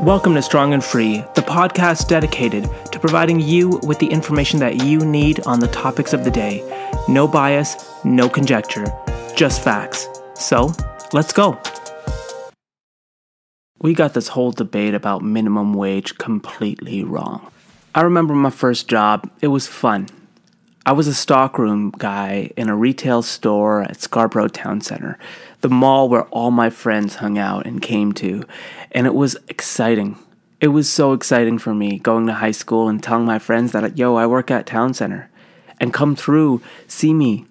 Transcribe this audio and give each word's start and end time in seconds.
Welcome 0.00 0.34
to 0.36 0.40
Strong 0.40 0.72
and 0.72 0.82
Free, 0.82 1.18
the 1.34 1.42
podcast 1.42 2.08
dedicated 2.08 2.70
to 2.90 2.98
providing 2.98 3.38
you 3.38 3.78
with 3.82 3.98
the 3.98 4.06
information 4.06 4.58
that 4.60 4.82
you 4.82 5.00
need 5.00 5.46
on 5.46 5.60
the 5.60 5.68
topics 5.68 6.14
of 6.14 6.24
the 6.24 6.30
day. 6.30 6.64
No 7.06 7.28
bias, 7.28 7.76
no 8.02 8.26
conjecture, 8.26 8.86
just 9.36 9.62
facts. 9.62 10.08
So, 10.34 10.72
let's 11.12 11.34
go. 11.34 11.60
We 13.82 13.92
got 13.92 14.14
this 14.14 14.28
whole 14.28 14.52
debate 14.52 14.94
about 14.94 15.22
minimum 15.22 15.74
wage 15.74 16.16
completely 16.16 17.04
wrong. 17.04 17.52
I 17.94 18.00
remember 18.00 18.32
my 18.32 18.48
first 18.48 18.88
job, 18.88 19.30
it 19.42 19.48
was 19.48 19.66
fun. 19.66 20.08
I 20.86 20.92
was 20.92 21.08
a 21.08 21.14
stockroom 21.14 21.92
guy 21.98 22.52
in 22.56 22.70
a 22.70 22.74
retail 22.74 23.20
store 23.20 23.82
at 23.82 24.00
Scarborough 24.00 24.48
Town 24.48 24.80
Center, 24.80 25.18
the 25.60 25.68
mall 25.68 26.08
where 26.08 26.24
all 26.28 26.50
my 26.50 26.70
friends 26.70 27.16
hung 27.16 27.36
out 27.36 27.66
and 27.66 27.82
came 27.82 28.12
to, 28.14 28.44
and 28.92 29.06
it 29.06 29.14
was 29.14 29.36
exciting. 29.48 30.18
It 30.60 30.68
was 30.68 30.90
so 30.90 31.12
exciting 31.12 31.58
for 31.58 31.74
me 31.74 31.98
going 31.98 32.26
to 32.26 32.34
high 32.34 32.50
school 32.50 32.88
and 32.88 33.02
telling 33.02 33.24
my 33.24 33.38
friends 33.38 33.72
that, 33.72 33.96
yo, 33.96 34.16
I 34.16 34.26
work 34.26 34.50
at 34.50 34.66
Town 34.66 34.94
Center, 34.94 35.30
and 35.78 35.94
come 35.94 36.14
through, 36.14 36.62
see 36.86 37.14
me. 37.14 37.46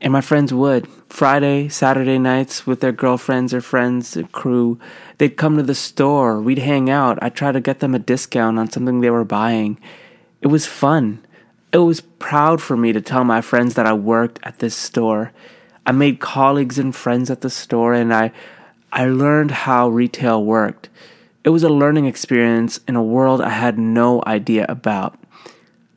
And 0.00 0.12
my 0.12 0.20
friends 0.20 0.52
would. 0.52 0.88
Friday, 1.08 1.68
Saturday 1.68 2.18
nights 2.18 2.66
with 2.66 2.80
their 2.80 2.92
girlfriends 2.92 3.54
or 3.54 3.60
friends, 3.60 4.16
or 4.16 4.24
crew, 4.24 4.78
they'd 5.18 5.36
come 5.36 5.56
to 5.56 5.62
the 5.62 5.74
store, 5.74 6.40
we'd 6.40 6.58
hang 6.58 6.90
out, 6.90 7.18
I'd 7.22 7.34
try 7.34 7.52
to 7.52 7.60
get 7.60 7.80
them 7.80 7.94
a 7.94 7.98
discount 7.98 8.58
on 8.58 8.70
something 8.70 9.00
they 9.00 9.10
were 9.10 9.24
buying. 9.24 9.80
It 10.40 10.48
was 10.48 10.66
fun 10.66 11.24
it 11.72 11.78
was 11.78 12.00
proud 12.00 12.62
for 12.62 12.76
me 12.76 12.92
to 12.92 13.00
tell 13.00 13.24
my 13.24 13.40
friends 13.40 13.74
that 13.74 13.86
I 13.86 13.92
worked 13.92 14.38
at 14.42 14.58
this 14.58 14.74
store. 14.74 15.32
I 15.84 15.92
made 15.92 16.20
colleagues 16.20 16.78
and 16.78 16.94
friends 16.94 17.30
at 17.30 17.42
the 17.42 17.50
store 17.50 17.94
and 17.94 18.12
I 18.12 18.32
I 18.92 19.06
learned 19.06 19.50
how 19.50 19.88
retail 19.88 20.44
worked. 20.44 20.88
It 21.44 21.50
was 21.50 21.62
a 21.62 21.68
learning 21.68 22.06
experience 22.06 22.80
in 22.88 22.96
a 22.96 23.02
world 23.02 23.40
I 23.40 23.50
had 23.50 23.78
no 23.78 24.22
idea 24.26 24.66
about. 24.68 25.18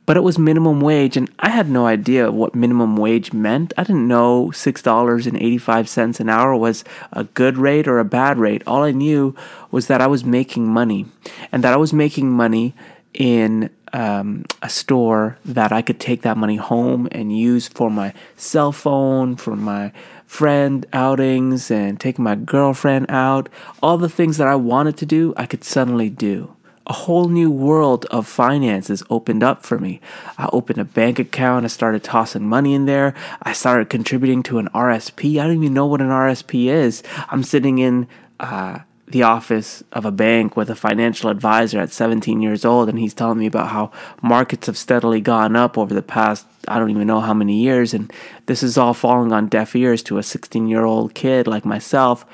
But 0.04 0.16
it 0.16 0.22
was 0.22 0.38
minimum 0.38 0.80
wage 0.80 1.16
and 1.16 1.30
I 1.38 1.50
had 1.50 1.70
no 1.70 1.86
idea 1.86 2.30
what 2.30 2.54
minimum 2.54 2.96
wage 2.96 3.32
meant. 3.32 3.72
I 3.76 3.84
didn't 3.84 4.08
know 4.08 4.48
$6.85 4.48 6.20
an 6.20 6.28
hour 6.28 6.56
was 6.56 6.84
a 7.12 7.24
good 7.24 7.56
rate 7.56 7.86
or 7.86 7.98
a 7.98 8.04
bad 8.04 8.38
rate. 8.38 8.62
All 8.66 8.82
I 8.82 8.90
knew 8.90 9.36
was 9.70 9.86
that 9.86 10.00
I 10.00 10.08
was 10.08 10.24
making 10.24 10.66
money 10.66 11.06
and 11.52 11.62
that 11.62 11.72
I 11.72 11.76
was 11.76 11.92
making 11.92 12.30
money 12.30 12.74
in 13.14 13.70
um, 13.92 14.44
a 14.62 14.68
store 14.68 15.38
that 15.44 15.70
I 15.70 15.82
could 15.82 16.00
take 16.00 16.22
that 16.22 16.36
money 16.36 16.56
home 16.56 17.08
and 17.12 17.36
use 17.36 17.68
for 17.68 17.90
my 17.90 18.12
cell 18.36 18.72
phone, 18.72 19.36
for 19.36 19.54
my 19.54 19.92
friend 20.32 20.86
outings, 20.94 21.70
and 21.70 22.00
taking 22.00 22.24
my 22.24 22.34
girlfriend 22.34 23.04
out. 23.10 23.50
All 23.82 23.98
the 23.98 24.08
things 24.08 24.38
that 24.38 24.48
I 24.48 24.54
wanted 24.54 24.96
to 24.96 25.04
do, 25.04 25.34
I 25.36 25.44
could 25.44 25.62
suddenly 25.62 26.08
do. 26.08 26.56
A 26.86 26.94
whole 26.94 27.28
new 27.28 27.50
world 27.50 28.06
of 28.06 28.26
finances 28.26 29.02
opened 29.10 29.42
up 29.42 29.62
for 29.62 29.78
me. 29.78 30.00
I 30.38 30.48
opened 30.50 30.78
a 30.78 30.86
bank 30.86 31.18
account. 31.18 31.66
I 31.66 31.68
started 31.68 32.02
tossing 32.02 32.48
money 32.48 32.72
in 32.72 32.86
there. 32.86 33.12
I 33.42 33.52
started 33.52 33.90
contributing 33.90 34.42
to 34.44 34.56
an 34.56 34.68
RSP. 34.68 35.38
I 35.38 35.46
don't 35.46 35.62
even 35.62 35.74
know 35.74 35.86
what 35.86 36.00
an 36.00 36.08
RSP 36.08 36.64
is. 36.64 37.02
I'm 37.28 37.42
sitting 37.42 37.76
in 37.76 38.08
uh, 38.40 38.78
the 39.12 39.22
office 39.22 39.84
of 39.92 40.04
a 40.04 40.10
bank 40.10 40.56
with 40.56 40.68
a 40.68 40.74
financial 40.74 41.30
advisor 41.30 41.78
at 41.78 41.92
17 41.92 42.42
years 42.42 42.64
old, 42.64 42.88
and 42.88 42.98
he's 42.98 43.14
telling 43.14 43.38
me 43.38 43.46
about 43.46 43.68
how 43.68 43.90
markets 44.22 44.66
have 44.66 44.76
steadily 44.76 45.20
gone 45.20 45.54
up 45.54 45.78
over 45.78 45.94
the 45.94 46.02
past, 46.02 46.46
I 46.66 46.78
don't 46.78 46.90
even 46.90 47.06
know 47.06 47.20
how 47.20 47.34
many 47.34 47.60
years, 47.60 47.94
and 47.94 48.12
this 48.46 48.62
is 48.62 48.76
all 48.76 48.94
falling 48.94 49.32
on 49.32 49.48
deaf 49.48 49.76
ears 49.76 50.02
to 50.04 50.18
a 50.18 50.22
16 50.22 50.66
year 50.66 50.84
old 50.84 51.14
kid 51.14 51.46
like 51.46 51.64
myself 51.64 52.26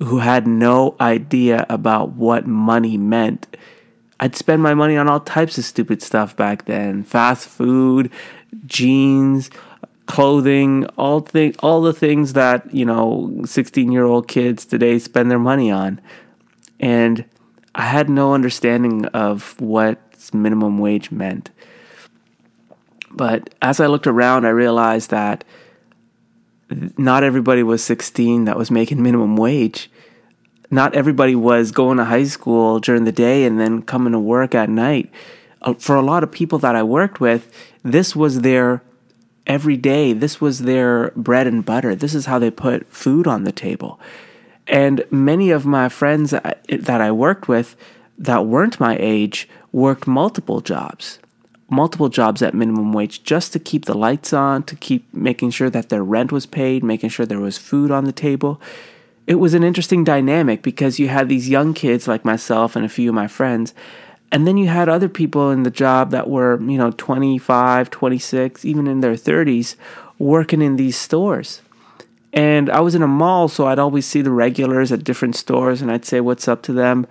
who 0.00 0.18
had 0.18 0.46
no 0.46 0.94
idea 1.00 1.66
about 1.68 2.12
what 2.12 2.46
money 2.46 2.96
meant. 2.96 3.56
I'd 4.20 4.36
spend 4.36 4.62
my 4.62 4.74
money 4.74 4.96
on 4.96 5.08
all 5.08 5.20
types 5.20 5.58
of 5.58 5.64
stupid 5.64 6.02
stuff 6.02 6.36
back 6.36 6.66
then 6.66 7.04
fast 7.04 7.48
food, 7.48 8.10
jeans, 8.66 9.50
clothing, 10.08 10.86
all 10.96 11.20
thing, 11.20 11.54
all 11.60 11.82
the 11.82 11.92
things 11.92 12.32
that 12.32 12.74
you 12.74 12.84
know, 12.84 13.42
sixteen-year-old 13.44 14.26
kids 14.26 14.64
today 14.64 14.98
spend 14.98 15.30
their 15.30 15.38
money 15.38 15.70
on, 15.70 16.00
and 16.80 17.24
I 17.74 17.82
had 17.82 18.08
no 18.08 18.34
understanding 18.34 19.04
of 19.06 19.58
what 19.60 20.00
minimum 20.32 20.78
wage 20.78 21.10
meant. 21.10 21.50
But 23.10 23.54
as 23.62 23.80
I 23.80 23.86
looked 23.86 24.06
around, 24.06 24.44
I 24.44 24.50
realized 24.50 25.10
that 25.10 25.44
not 26.96 27.22
everybody 27.22 27.62
was 27.62 27.82
16 27.82 28.44
that 28.44 28.56
was 28.56 28.70
making 28.70 29.02
minimum 29.02 29.36
wage. 29.36 29.90
Not 30.70 30.94
everybody 30.94 31.34
was 31.34 31.72
going 31.72 31.96
to 31.96 32.04
high 32.04 32.24
school 32.24 32.78
during 32.78 33.04
the 33.04 33.12
day 33.12 33.44
and 33.44 33.58
then 33.58 33.82
coming 33.82 34.12
to 34.12 34.18
work 34.18 34.54
at 34.54 34.68
night. 34.68 35.10
Uh, 35.62 35.74
for 35.74 35.96
a 35.96 36.02
lot 36.02 36.22
of 36.22 36.30
people 36.30 36.58
that 36.58 36.76
I 36.76 36.82
worked 36.82 37.20
with, 37.20 37.50
this 37.82 38.14
was 38.14 38.42
their 38.42 38.82
every 39.48 39.76
day. 39.76 40.12
This 40.12 40.40
was 40.40 40.60
their 40.60 41.10
bread 41.16 41.46
and 41.46 41.64
butter. 41.64 41.94
This 41.94 42.14
is 42.14 42.26
how 42.26 42.38
they 42.38 42.50
put 42.50 42.86
food 42.88 43.26
on 43.26 43.44
the 43.44 43.52
table. 43.52 43.98
And 44.66 45.02
many 45.10 45.50
of 45.50 45.64
my 45.64 45.88
friends 45.88 46.30
that 46.30 47.00
I 47.00 47.10
worked 47.10 47.48
with 47.48 47.74
that 48.18 48.46
weren't 48.46 48.78
my 48.78 48.96
age 49.00 49.48
worked 49.72 50.06
multiple 50.06 50.60
jobs, 50.60 51.18
multiple 51.70 52.10
jobs 52.10 52.42
at 52.42 52.54
minimum 52.54 52.92
wage 52.92 53.22
just 53.22 53.52
to 53.54 53.58
keep 53.58 53.86
the 53.86 53.96
lights 53.96 54.32
on, 54.32 54.62
to 54.64 54.76
keep 54.76 55.12
making 55.14 55.50
sure 55.50 55.70
that 55.70 55.88
their 55.88 56.04
rent 56.04 56.30
was 56.30 56.44
paid, 56.44 56.84
making 56.84 57.08
sure 57.08 57.24
there 57.24 57.40
was 57.40 57.56
food 57.56 57.90
on 57.90 58.04
the 58.04 58.12
table. 58.12 58.60
It 59.26 59.36
was 59.36 59.54
an 59.54 59.62
interesting 59.62 60.04
dynamic 60.04 60.62
because 60.62 60.98
you 60.98 61.08
had 61.08 61.28
these 61.28 61.48
young 61.48 61.72
kids 61.74 62.08
like 62.08 62.24
myself 62.24 62.76
and 62.76 62.84
a 62.84 62.88
few 62.88 63.10
of 63.10 63.14
my 63.14 63.26
friends 63.26 63.72
and 64.30 64.46
then 64.46 64.56
you 64.56 64.68
had 64.68 64.88
other 64.88 65.08
people 65.08 65.50
in 65.50 65.62
the 65.62 65.70
job 65.70 66.10
that 66.10 66.28
were, 66.28 66.60
you 66.60 66.76
know, 66.76 66.90
25, 66.92 67.90
26, 67.90 68.64
even 68.64 68.86
in 68.86 69.00
their 69.00 69.14
30s, 69.14 69.76
working 70.18 70.60
in 70.60 70.76
these 70.76 70.96
stores. 70.96 71.62
And 72.32 72.68
I 72.68 72.80
was 72.80 72.94
in 72.94 73.02
a 73.02 73.08
mall, 73.08 73.48
so 73.48 73.66
I'd 73.66 73.78
always 73.78 74.04
see 74.04 74.20
the 74.20 74.30
regulars 74.30 74.92
at 74.92 75.04
different 75.04 75.34
stores 75.34 75.80
and 75.80 75.90
I'd 75.90 76.04
say 76.04 76.20
what's 76.20 76.46
up 76.46 76.62
to 76.64 76.72
them. 76.72 77.06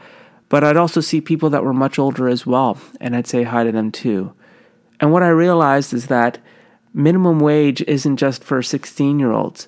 But 0.50 0.63
I'd 0.63 0.77
also 0.77 1.01
see 1.01 1.19
people 1.19 1.50
that 1.50 1.63
were 1.63 1.73
much 1.73 2.00
older 2.00 2.29
as 2.29 2.45
well, 2.45 2.77
and 3.01 3.16
I'd 3.16 3.27
say 3.27 3.44
hi 3.44 3.63
to 3.63 3.72
them 3.72 3.91
too. 3.91 4.33
And 5.00 5.11
what 5.11 5.23
I 5.23 5.29
realized 5.29 5.94
is 5.94 6.07
that 6.07 6.38
minimum 6.94 7.39
wage 7.39 7.81
isn't 7.81 8.17
just 8.17 8.44
for 8.44 8.61
16 8.61 9.19
year 9.19 9.31
olds, 9.31 9.67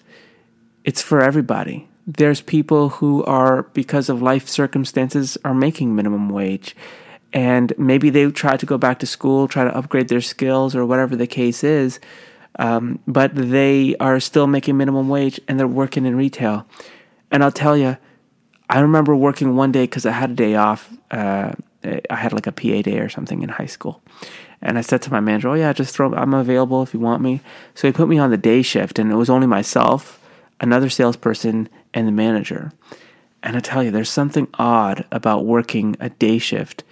it's 0.86 1.02
for 1.02 1.22
everybody. 1.22 1.90
There's 2.08 2.42
people 2.42 2.90
who 2.90 3.24
are, 3.26 3.64
because 3.74 4.08
of 4.08 4.22
life 4.22 4.48
circumstances, 4.48 5.38
are 5.44 5.54
making 5.54 5.96
minimum 5.96 6.30
wage 6.30 6.76
and 7.34 7.73
maybe 7.78 8.09
they 8.09 8.29
try 8.31 8.57
to 8.57 8.66
go 8.66 8.78
back 8.78 9.00
to 9.00 9.06
school, 9.06 9.47
try 9.47 9.63
to 9.63 9.75
upgrade 9.75 10.07
their 10.07 10.22
skills 10.22 10.75
or 10.75 10.85
whatever 10.85 11.16
the 11.16 11.28
case 11.28 11.63
is, 11.63 12.00
um, 12.57 13.00
but 13.07 13.31
they 13.35 13.95
are 14.00 14.19
still 14.19 14.47
making 14.47 14.78
minimum 14.78 15.09
wage 15.09 15.40
and 15.47 15.59
they're 15.59 15.67
working 15.67 16.06
in 16.06 16.16
retail. 16.16 16.66
And 17.31 17.44
I'll 17.44 17.51
tell 17.51 17.78
you, 17.78 17.97
I 18.69 18.79
remember 18.79 19.16
working 19.16 19.56
one 19.56 19.72
day 19.72 19.84
because 19.84 20.06
I 20.06 20.12
had 20.12 20.31
a 20.31 20.35
day 20.35 20.56
off. 20.56 20.91
Uh, 21.09 21.53
I 21.84 22.16
had 22.16 22.34
like 22.34 22.47
a 22.47 22.51
PA 22.51 22.81
day 22.81 23.00
or 23.00 23.09
something 23.09 23.41
in 23.41 23.50
high 23.50 23.66
school. 23.66 24.01
And 24.61 24.78
I 24.78 24.81
said 24.81 25.01
to 25.03 25.11
my 25.11 25.22
manager, 25.22 25.50
"Oh 25.50 25.53
yeah, 25.53 25.72
just 25.72 25.96
throw. 25.96 26.13
I'm 26.13 26.34
available 26.34 26.84
if 26.84 26.94
you 26.94 27.00
want 27.00 27.22
me." 27.22 27.40
So 27.73 27.88
he 27.88 27.94
put 27.94 28.09
me 28.09 28.17
on 28.17 28.29
the 28.29 28.38
day 28.38 28.61
shift, 28.61 29.00
and 29.00 29.09
it 29.09 29.16
was 29.16 29.29
only 29.29 29.47
myself, 29.47 30.19
another 30.59 30.90
salesperson, 30.90 31.69
and 31.94 32.07
the 32.07 32.11
manager. 32.11 32.73
And 33.41 33.56
I 33.56 33.61
tell 33.61 33.81
you, 33.81 33.90
there's 33.90 34.09
something 34.09 34.50
odd 34.56 35.06
about 35.13 35.46
working 35.46 35.96
a 36.01 36.09
day 36.09 36.40
shift 36.40 36.84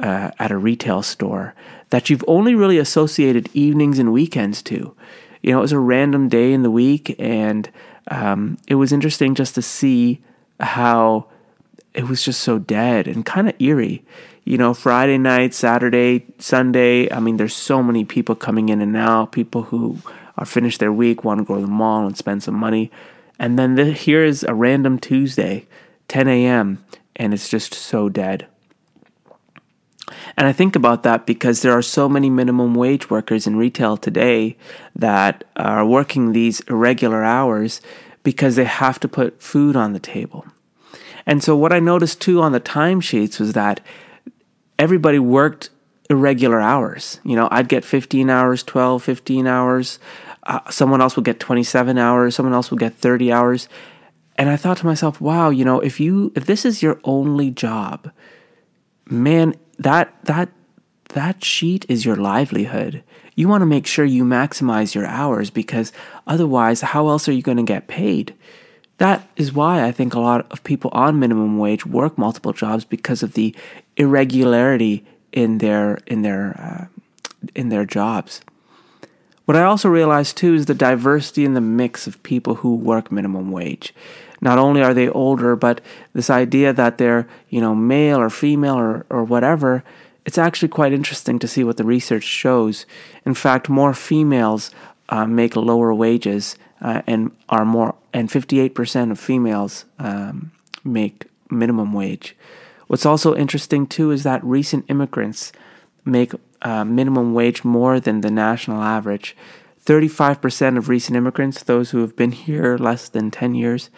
uh, 0.00 0.30
at 0.38 0.50
a 0.50 0.58
retail 0.58 1.02
store 1.02 1.54
that 1.90 2.08
you've 2.08 2.24
only 2.26 2.54
really 2.54 2.78
associated 2.78 3.50
evenings 3.52 3.98
and 3.98 4.12
weekends 4.12 4.62
to. 4.62 4.94
You 5.42 5.52
know, 5.52 5.58
it 5.58 5.62
was 5.62 5.72
a 5.72 5.78
random 5.78 6.28
day 6.28 6.52
in 6.52 6.62
the 6.62 6.70
week, 6.70 7.14
and 7.18 7.70
um, 8.08 8.58
it 8.66 8.76
was 8.76 8.92
interesting 8.92 9.34
just 9.34 9.54
to 9.54 9.62
see 9.62 10.20
how 10.58 11.26
it 11.94 12.04
was 12.04 12.22
just 12.22 12.40
so 12.40 12.58
dead 12.58 13.08
and 13.08 13.24
kind 13.24 13.48
of 13.48 13.60
eerie. 13.60 14.04
You 14.44 14.58
know, 14.58 14.74
Friday 14.74 15.18
night, 15.18 15.54
Saturday, 15.54 16.26
Sunday. 16.38 17.10
I 17.12 17.20
mean, 17.20 17.36
there's 17.36 17.54
so 17.54 17.82
many 17.82 18.04
people 18.04 18.34
coming 18.34 18.68
in 18.68 18.80
and 18.80 18.96
out. 18.96 19.32
People 19.32 19.64
who 19.64 19.98
are 20.38 20.46
finished 20.46 20.80
their 20.80 20.92
week 20.92 21.24
want 21.24 21.38
to 21.38 21.44
go 21.44 21.56
to 21.56 21.60
the 21.60 21.66
mall 21.66 22.06
and 22.06 22.16
spend 22.16 22.42
some 22.42 22.54
money, 22.54 22.90
and 23.38 23.58
then 23.58 23.74
the, 23.74 23.92
here 23.92 24.24
is 24.24 24.44
a 24.44 24.54
random 24.54 24.98
Tuesday, 24.98 25.66
10 26.08 26.28
a.m., 26.28 26.84
and 27.16 27.34
it's 27.34 27.48
just 27.48 27.74
so 27.74 28.08
dead. 28.08 28.46
And 30.36 30.46
I 30.46 30.52
think 30.52 30.76
about 30.76 31.02
that 31.02 31.26
because 31.26 31.62
there 31.62 31.72
are 31.72 31.82
so 31.82 32.08
many 32.08 32.30
minimum 32.30 32.74
wage 32.74 33.10
workers 33.10 33.46
in 33.46 33.56
retail 33.56 33.96
today 33.96 34.56
that 34.94 35.44
are 35.56 35.86
working 35.86 36.32
these 36.32 36.60
irregular 36.62 37.22
hours 37.22 37.80
because 38.22 38.56
they 38.56 38.64
have 38.64 39.00
to 39.00 39.08
put 39.08 39.42
food 39.42 39.76
on 39.76 39.92
the 39.92 39.98
table. 39.98 40.44
And 41.26 41.42
so, 41.42 41.56
what 41.56 41.72
I 41.72 41.80
noticed 41.80 42.20
too 42.20 42.40
on 42.40 42.52
the 42.52 42.60
timesheets 42.60 43.38
was 43.38 43.52
that 43.52 43.80
everybody 44.78 45.18
worked 45.18 45.70
irregular 46.08 46.60
hours. 46.60 47.20
You 47.24 47.36
know, 47.36 47.48
I'd 47.50 47.68
get 47.68 47.84
15 47.84 48.28
hours, 48.28 48.62
12, 48.62 49.02
15 49.02 49.46
hours. 49.46 49.98
Uh, 50.42 50.60
someone 50.70 51.00
else 51.00 51.16
would 51.16 51.24
get 51.24 51.38
27 51.38 51.98
hours. 51.98 52.34
Someone 52.34 52.54
else 52.54 52.70
would 52.70 52.80
get 52.80 52.94
30 52.94 53.30
hours. 53.30 53.68
And 54.36 54.48
I 54.48 54.56
thought 54.56 54.78
to 54.78 54.86
myself, 54.86 55.20
wow, 55.20 55.50
you 55.50 55.64
know, 55.64 55.80
if 55.80 56.00
you 56.00 56.32
if 56.34 56.46
this 56.46 56.64
is 56.64 56.82
your 56.82 56.98
only 57.04 57.50
job, 57.50 58.10
man, 59.08 59.54
that 59.80 60.14
that 60.24 60.50
that 61.08 61.42
sheet 61.42 61.84
is 61.88 62.04
your 62.04 62.16
livelihood. 62.16 63.02
You 63.34 63.48
want 63.48 63.62
to 63.62 63.66
make 63.66 63.86
sure 63.86 64.04
you 64.04 64.24
maximize 64.24 64.94
your 64.94 65.06
hours 65.06 65.50
because 65.50 65.92
otherwise, 66.26 66.82
how 66.82 67.08
else 67.08 67.28
are 67.28 67.32
you 67.32 67.42
going 67.42 67.56
to 67.56 67.62
get 67.62 67.88
paid? 67.88 68.34
That 68.98 69.26
is 69.36 69.52
why 69.52 69.84
I 69.84 69.92
think 69.92 70.14
a 70.14 70.20
lot 70.20 70.46
of 70.52 70.62
people 70.62 70.90
on 70.92 71.18
minimum 71.18 71.58
wage 71.58 71.86
work 71.86 72.18
multiple 72.18 72.52
jobs 72.52 72.84
because 72.84 73.22
of 73.22 73.32
the 73.32 73.54
irregularity 73.96 75.04
in 75.32 75.58
their 75.58 75.98
in 76.06 76.22
their 76.22 76.60
uh, 76.60 77.48
in 77.54 77.70
their 77.70 77.86
jobs. 77.86 78.42
What 79.46 79.56
I 79.56 79.64
also 79.64 79.88
realized 79.88 80.36
too 80.36 80.54
is 80.54 80.66
the 80.66 80.74
diversity 80.74 81.44
in 81.44 81.54
the 81.54 81.60
mix 81.60 82.06
of 82.06 82.22
people 82.22 82.56
who 82.56 82.76
work 82.76 83.10
minimum 83.10 83.50
wage. 83.50 83.94
Not 84.40 84.58
only 84.58 84.82
are 84.82 84.94
they 84.94 85.08
older, 85.08 85.54
but 85.56 85.80
this 86.12 86.30
idea 86.30 86.72
that 86.72 86.98
they're, 86.98 87.28
you 87.48 87.60
know, 87.60 87.74
male 87.74 88.18
or 88.18 88.30
female 88.30 88.76
or, 88.76 89.06
or 89.10 89.24
whatever, 89.24 89.84
it's 90.24 90.38
actually 90.38 90.68
quite 90.68 90.92
interesting 90.92 91.38
to 91.38 91.48
see 91.48 91.64
what 91.64 91.76
the 91.76 91.84
research 91.84 92.24
shows. 92.24 92.86
In 93.26 93.34
fact, 93.34 93.68
more 93.68 93.94
females 93.94 94.70
uh, 95.08 95.26
make 95.26 95.56
lower 95.56 95.92
wages 95.92 96.56
uh, 96.80 97.02
and 97.06 97.32
are 97.48 97.64
more, 97.64 97.94
and 98.12 98.30
58% 98.30 99.10
of 99.10 99.18
females 99.18 99.84
um, 99.98 100.52
make 100.84 101.26
minimum 101.50 101.92
wage. 101.92 102.36
What's 102.86 103.06
also 103.06 103.34
interesting 103.34 103.86
too 103.86 104.10
is 104.10 104.22
that 104.22 104.42
recent 104.42 104.84
immigrants 104.88 105.52
make 106.04 106.32
uh, 106.62 106.84
minimum 106.84 107.34
wage 107.34 107.64
more 107.64 108.00
than 108.00 108.20
the 108.20 108.30
national 108.30 108.82
average. 108.82 109.36
35% 109.84 110.76
of 110.76 110.88
recent 110.88 111.16
immigrants, 111.16 111.62
those 111.62 111.90
who 111.90 112.00
have 112.00 112.14
been 112.14 112.32
here 112.32 112.76
less 112.76 113.08
than 113.08 113.30
10 113.30 113.54
years, 113.54 113.90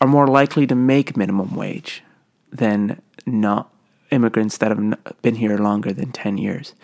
are 0.00 0.08
more 0.08 0.26
likely 0.26 0.66
to 0.66 0.74
make 0.74 1.16
minimum 1.16 1.54
wage 1.54 2.02
than 2.52 3.00
not 3.26 3.72
immigrants 4.10 4.58
that 4.58 4.70
have 4.70 5.22
been 5.22 5.34
here 5.34 5.58
longer 5.58 5.92
than 5.92 6.12
10 6.12 6.38
years. 6.38 6.74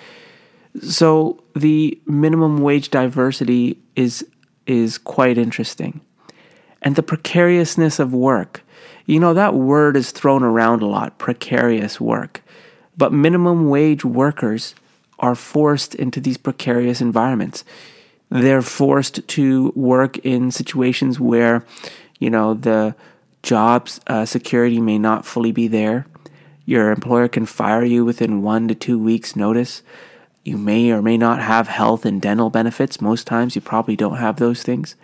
So 0.83 1.43
the 1.55 2.01
minimum 2.07 2.59
wage 2.59 2.91
diversity 2.91 3.79
is 3.95 4.27
is 4.67 4.99
quite 4.99 5.37
interesting. 5.39 6.01
And 6.83 6.97
the 6.97 7.03
precariousness 7.03 7.99
of 7.99 8.13
work. 8.13 8.63
You 9.07 9.21
know 9.21 9.35
that 9.35 9.55
word 9.55 9.97
is 9.97 10.11
thrown 10.11 10.43
around 10.43 10.83
a 10.83 10.87
lot, 10.87 11.19
precarious 11.19 12.01
work. 12.01 12.43
But 12.97 13.13
minimum 13.13 13.69
wage 13.69 14.05
workers 14.05 14.75
are 15.19 15.35
forced 15.35 15.95
into 15.95 16.21
these 16.21 16.37
precarious 16.37 17.01
environments. 17.01 17.65
They're 18.31 18.63
forced 18.63 19.27
to 19.29 19.73
work 19.77 20.19
in 20.19 20.51
situations 20.51 21.21
where, 21.21 21.65
you 22.25 22.31
know, 22.31 22.55
the 22.55 22.95
jobs 23.43 24.01
uh, 24.07 24.25
security 24.25 24.81
may 24.81 24.99
not 24.99 25.27
fully 25.27 25.53
be 25.53 25.69
there. 25.69 26.07
Your 26.65 26.91
employer 26.91 27.29
can 27.29 27.45
fire 27.45 27.85
you 27.85 28.03
within 28.03 28.41
one 28.41 28.67
to 28.69 28.75
two 28.75 28.99
weeks' 28.99 29.37
notice. 29.37 29.83
You 30.43 30.57
may 30.57 30.91
or 30.91 31.03
may 31.03 31.19
not 31.19 31.43
have 31.43 31.69
health 31.69 32.07
and 32.07 32.23
dental 32.23 32.49
benefits. 32.49 33.03
Most 33.03 33.27
times, 33.27 33.55
you 33.55 33.61
probably 33.61 33.95
don't 33.95 34.17
have 34.17 34.37
those 34.37 34.63
things. 34.63 34.97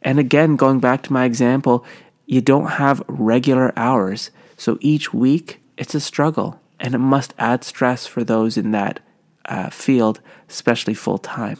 And 0.00 0.20
again, 0.20 0.54
going 0.54 0.78
back 0.78 1.02
to 1.02 1.12
my 1.12 1.24
example, 1.24 1.84
you 2.24 2.40
don't 2.40 2.78
have 2.78 3.02
regular 3.08 3.72
hours. 3.76 4.30
So 4.56 4.78
each 4.80 5.12
week, 5.12 5.60
it's 5.76 5.96
a 5.96 6.00
struggle, 6.00 6.60
and 6.78 6.94
it 6.94 6.98
must 6.98 7.34
add 7.36 7.64
stress 7.64 8.06
for 8.06 8.22
those 8.22 8.56
in 8.56 8.70
that 8.70 9.00
uh, 9.46 9.70
field, 9.70 10.20
especially 10.48 10.94
full 10.94 11.18
time. 11.18 11.58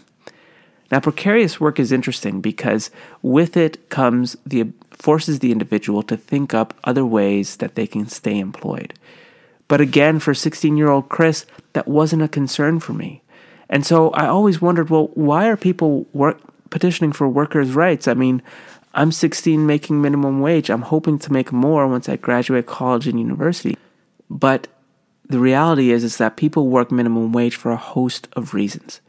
Now, 0.91 1.01
precarious 1.01 1.61
work 1.61 1.81
is 1.81 1.91
interesting 1.91 2.41
because 2.41 2.91
with 3.23 3.57
it 3.57 3.89
comes 3.91 4.37
the 4.47 4.73
forces 5.01 5.39
the 5.39 5.51
individual 5.51 6.03
to 6.05 6.17
think 6.17 6.53
up 6.53 6.75
other 6.85 7.07
ways 7.07 7.57
that 7.57 7.75
they 7.75 7.87
can 7.87 8.07
stay 8.07 8.39
employed. 8.39 8.93
But 9.67 9.81
again, 9.81 10.19
for 10.19 10.35
16 10.35 10.77
year 10.77 10.91
old 10.91 11.09
Chris, 11.09 11.47
that 11.73 11.89
wasn't 11.89 12.23
a 12.23 12.29
concern 12.29 12.81
for 12.81 12.93
me. 12.93 13.23
And 13.69 13.87
so 13.87 14.11
I 14.11 14.27
always 14.27 14.61
wondered, 14.61 14.91
well, 14.91 15.11
why 15.15 15.49
are 15.49 15.57
people 15.57 16.07
work, 16.13 16.39
petitioning 16.71 17.13
for 17.13 17.29
workers' 17.29 17.73
rights? 17.73 18.09
I 18.09 18.15
mean, 18.15 18.43
I'm 18.93 19.13
16 19.13 19.65
making 19.67 20.03
minimum 20.03 20.41
wage. 20.41 20.69
I'm 20.69 20.83
hoping 20.83 21.19
to 21.21 21.33
make 21.33 21.53
more 21.53 21.87
once 21.87 22.09
I 22.09 22.17
graduate 22.17 22.67
college 22.67 23.07
and 23.07 23.19
university. 23.19 23.79
But 24.29 24.67
the 25.29 25.39
reality 25.39 25.93
is 25.93 26.03
is 26.03 26.17
that 26.19 26.37
people 26.37 26.67
work 26.67 26.91
minimum 26.91 27.33
wage 27.33 27.55
for 27.55 27.71
a 27.71 27.77
host 27.77 28.29
of 28.33 28.53
reasons. 28.53 29.01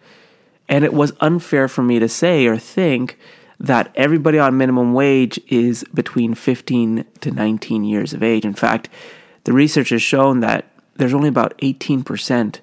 And 0.69 0.85
it 0.85 0.93
was 0.93 1.13
unfair 1.19 1.67
for 1.67 1.81
me 1.81 1.97
to 1.99 2.07
say 2.07 2.45
or 2.45 2.57
think 2.57 3.17
that 3.61 3.91
everybody 3.93 4.39
on 4.39 4.57
minimum 4.57 4.93
wage 4.93 5.39
is 5.47 5.85
between 5.93 6.33
15 6.33 7.05
to 7.21 7.31
19 7.31 7.83
years 7.83 8.11
of 8.11 8.23
age. 8.23 8.43
In 8.43 8.55
fact, 8.55 8.89
the 9.43 9.53
research 9.53 9.89
has 9.89 10.01
shown 10.01 10.39
that 10.39 10.65
there's 10.95 11.13
only 11.13 11.29
about 11.29 11.55
18% 11.59 12.59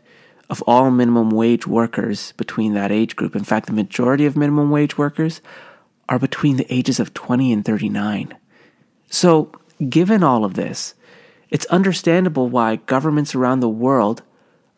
of 0.50 0.62
all 0.66 0.90
minimum 0.90 1.30
wage 1.30 1.68
workers 1.68 2.32
between 2.32 2.74
that 2.74 2.90
age 2.90 3.14
group. 3.14 3.36
In 3.36 3.44
fact, 3.44 3.66
the 3.66 3.72
majority 3.72 4.26
of 4.26 4.36
minimum 4.36 4.72
wage 4.72 4.98
workers 4.98 5.40
are 6.08 6.18
between 6.18 6.56
the 6.56 6.72
ages 6.72 6.98
of 6.98 7.14
20 7.14 7.52
and 7.52 7.64
39. 7.64 8.36
So, 9.08 9.52
given 9.88 10.24
all 10.24 10.44
of 10.44 10.54
this, 10.54 10.94
it's 11.48 11.66
understandable 11.66 12.48
why 12.48 12.76
governments 12.76 13.36
around 13.36 13.60
the 13.60 13.68
world 13.68 14.22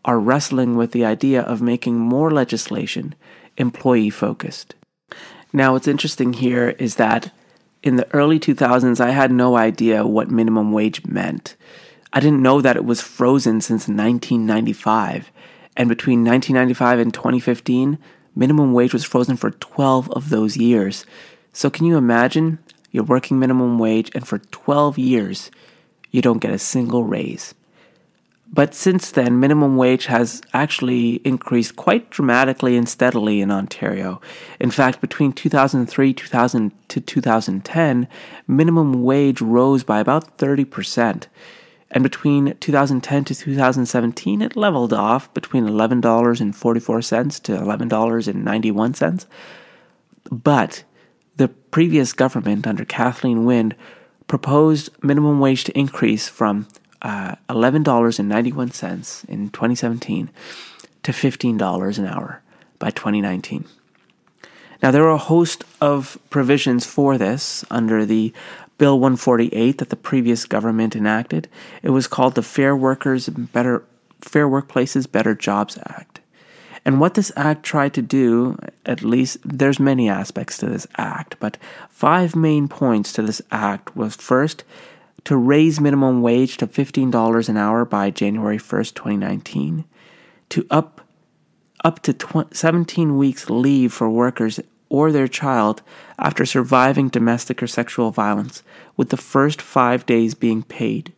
are 0.05 0.21
wrestling 0.21 0.77
with 0.77 0.93
the 0.93 1.05
idea 1.05 1.41
of 1.41 1.63
making 1.63 1.99
more 1.99 2.31
legislation 2.31 3.15
employee 3.57 4.11
focused. 4.11 4.75
Now, 5.53 5.73
what's 5.73 5.89
interesting 5.89 6.33
here 6.33 6.71
is 6.79 6.97
that 6.97 7.33
in 7.83 7.97
the 7.97 8.13
early 8.15 8.39
2000s, 8.39 9.01
I 9.01 9.11
had 9.11 9.33
no 9.33 9.57
idea 9.57 10.07
what 10.07 10.31
minimum 10.31 10.73
wage 10.73 11.05
meant. 11.05 11.57
I 12.13 12.21
didn't 12.21 12.43
know 12.43 12.61
that 12.61 12.77
it 12.77 12.85
was 12.85 13.01
frozen 13.01 13.61
since 13.61 13.89
1995. 13.89 15.31
And 15.77 15.89
between 15.89 16.25
1995 16.25 16.99
and 16.99 17.15
2015, 17.15 17.99
minimum 18.35 18.73
wage 18.73 18.93
was 18.93 19.05
frozen 19.05 19.37
for 19.37 19.51
12 19.51 20.11
of 20.11 20.29
those 20.29 20.57
years. 20.57 21.07
So, 21.53 21.71
can 21.71 21.87
you 21.87 21.97
imagine? 21.97 22.59
You're 22.93 23.05
working 23.05 23.39
minimum 23.39 23.79
wage, 23.79 24.11
and 24.15 24.27
for 24.27 24.39
12 24.39 24.99
years, 24.99 25.51
you 26.11 26.21
don't 26.21 26.41
get 26.41 26.53
a 26.53 26.59
single 26.59 27.05
raise. 27.05 27.55
But 28.53 28.75
since 28.75 29.13
then, 29.13 29.39
minimum 29.39 29.77
wage 29.77 30.07
has 30.07 30.43
actually 30.53 31.21
increased 31.25 31.77
quite 31.77 32.11
dramatically 32.11 32.77
and 32.77 32.89
steadily 32.89 33.41
in 33.41 33.51
Ontario. 33.51 34.21
In 34.59 34.73
fact, 34.73 35.01
between 35.01 35.33
2003 35.33 36.13
2000 36.13 36.73
to 36.89 37.01
2010, 37.01 38.09
minimum 38.49 39.05
wage 39.05 39.41
rose 39.41 39.85
by 39.85 40.01
about 40.01 40.37
30%. 40.37 41.27
And 41.93 42.03
between 42.03 42.57
2010 42.59 43.25
to 43.25 43.35
2017, 43.35 44.43
it 44.43 44.57
leveled 44.57 44.93
off 44.93 45.33
between 45.33 45.67
$11.44 45.67 47.43
to 47.43 47.53
$11.91. 47.53 49.27
But 50.31 50.85
the 51.37 51.49
previous 51.49 52.13
government 52.13 52.67
under 52.67 52.85
Kathleen 52.85 53.45
Wynne 53.45 53.75
proposed 54.27 54.91
minimum 55.03 55.41
wage 55.41 55.65
to 55.65 55.79
increase 55.79 56.29
from 56.29 56.69
uh, 57.03 57.37
$11.91 57.49 59.29
in 59.29 59.51
2017 59.51 60.31
to 61.03 61.13
$15 61.13 61.99
an 61.99 62.07
hour 62.07 62.43
by 62.79 62.91
2019. 62.91 63.65
Now, 64.83 64.91
there 64.91 65.05
are 65.05 65.15
a 65.15 65.19
host 65.19 65.65
of 65.81 66.19
provisions 66.31 66.87
for 66.87 67.19
this 67.19 67.65
under 67.71 68.07
the 68.07 68.33
Bill 68.79 68.99
148 68.99 69.77
that 69.77 69.91
the 69.91 69.97
previous 69.97 70.47
government 70.47 70.97
enacted. 70.97 71.49
It 71.83 71.91
was 71.91 72.07
called 72.07 72.35
the 72.35 72.43
Fair 72.43 72.75
Workers 72.75 73.29
Better 73.29 73.85
Fair 74.23 74.49
Workplaces 74.49 75.11
Better 75.11 75.35
Jobs 75.35 75.79
Act. 75.85 76.21
And 76.85 76.99
what 76.99 77.15
this 77.15 77.31
act 77.37 77.63
tried 77.63 77.93
to 77.95 78.03
do, 78.03 78.59
at 78.87 79.03
least 79.03 79.39
there's 79.45 79.79
many 79.79 80.09
aspects 80.09 80.57
to 80.59 80.67
this 80.67 80.87
act, 80.97 81.37
but 81.41 81.59
five 81.91 82.35
main 82.35 82.69
points 82.69 83.13
to 83.13 83.23
this 83.23 83.43
act 83.51 83.95
was 83.95 84.17
first 84.17 84.65
to 85.25 85.37
raise 85.37 85.81
minimum 85.81 86.23
wage 86.23 86.57
to 86.59 86.67
$15 86.67 87.49
an 87.49 87.57
hour 87.57 87.85
by 87.85 88.11
January 88.11 88.59
1st, 88.59 88.95
2019, 88.95 89.85
to 90.51 90.67
up 90.71 91.01
up 91.83 92.01
to 92.03 92.13
20, 92.13 92.55
17 92.55 93.17
weeks 93.17 93.49
leave 93.49 93.93
for 93.93 94.11
workers 94.11 94.61
or 94.91 95.11
their 95.11 95.29
child 95.29 95.83
after 96.19 96.45
surviving 96.45 97.09
domestic 97.09 97.63
or 97.63 97.67
sexual 97.67 98.11
violence, 98.11 98.63
with 98.97 99.09
the 99.09 99.17
first 99.17 99.63
five 99.63 100.05
days 100.05 100.35
being 100.35 100.63
paid. 100.63 101.13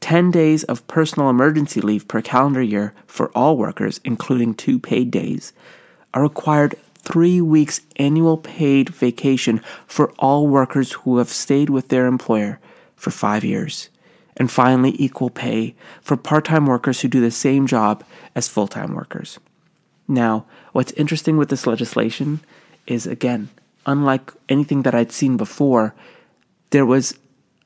10 0.00 0.30
days 0.30 0.64
of 0.64 0.86
personal 0.88 1.30
emergency 1.30 1.80
leave 1.80 2.08
per 2.08 2.20
calendar 2.20 2.62
year 2.62 2.94
for 3.06 3.30
all 3.30 3.56
workers, 3.56 4.00
including 4.04 4.54
two 4.54 4.78
paid 4.78 5.10
days, 5.10 5.52
a 6.14 6.20
required 6.20 6.74
three 6.98 7.40
weeks 7.40 7.80
annual 7.96 8.36
paid 8.36 8.88
vacation 8.88 9.60
for 9.86 10.10
all 10.18 10.48
workers 10.48 10.92
who 10.92 11.18
have 11.18 11.28
stayed 11.28 11.70
with 11.70 11.88
their 11.88 12.06
employer 12.06 12.58
for 12.96 13.10
five 13.10 13.44
years, 13.44 13.88
and 14.36 14.50
finally, 14.50 14.94
equal 14.98 15.30
pay 15.30 15.74
for 16.00 16.16
part 16.16 16.44
time 16.46 16.66
workers 16.66 17.00
who 17.00 17.08
do 17.08 17.20
the 17.20 17.30
same 17.30 17.66
job 17.66 18.04
as 18.34 18.48
full 18.48 18.66
time 18.66 18.94
workers. 18.94 19.38
Now, 20.08 20.46
what's 20.72 20.92
interesting 20.92 21.36
with 21.36 21.48
this 21.48 21.66
legislation 21.66 22.40
is 22.86 23.06
again, 23.06 23.50
unlike 23.86 24.32
anything 24.48 24.82
that 24.82 24.94
I'd 24.94 25.12
seen 25.12 25.36
before, 25.36 25.94
there 26.70 26.86
was 26.86 27.18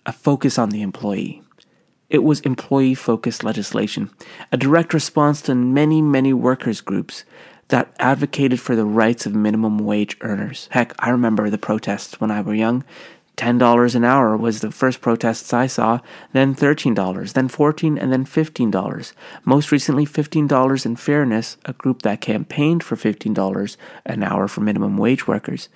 a 0.07 0.13
focus 0.13 0.59
on 0.59 0.71
the 0.71 0.83
employee. 0.83 1.43
It 2.09 2.25
was 2.25 2.41
employee 2.41 2.95
focused 2.95 3.45
legislation, 3.45 4.11
a 4.51 4.57
direct 4.57 4.93
response 4.93 5.41
to 5.43 5.55
many, 5.55 6.03
many 6.03 6.33
workers' 6.33 6.81
groups 6.81 7.25
that 7.69 7.95
advocated 8.01 8.59
for 8.59 8.75
the 8.75 8.85
rights 8.85 9.27
of 9.27 9.35
minimum 9.35 9.79
wage 9.79 10.17
earners. 10.23 10.69
Heck, 10.73 10.93
I 10.99 11.11
remember 11.11 11.49
the 11.49 11.59
protests 11.59 12.21
when 12.21 12.31
I 12.31 12.41
were 12.41 12.55
young. 12.55 12.85
$10 13.37 13.95
an 13.95 14.05
hour 14.05 14.37
was 14.37 14.61
the 14.61 14.71
first 14.71 15.01
protests 15.01 15.53
I 15.53 15.67
saw, 15.67 16.01
then 16.33 16.55
$13, 16.55 17.33
then 17.33 17.49
14, 17.49 17.99
and 17.99 18.13
then 18.13 18.25
$15. 18.27 19.13
Most 19.45 19.73
recently, 19.73 20.05
$15 20.05 20.87
in 20.87 20.97
Fairness, 20.97 21.57
a 21.65 21.73
group 21.73 22.03
that 22.03 22.21
campaigned 22.21 22.85
for 22.85 22.97
$15 22.97 23.77
an 24.05 24.23
hour 24.23 24.47
for 24.47 24.61
minimum 24.61 24.99
wage 24.99 25.27
workers, 25.27 25.69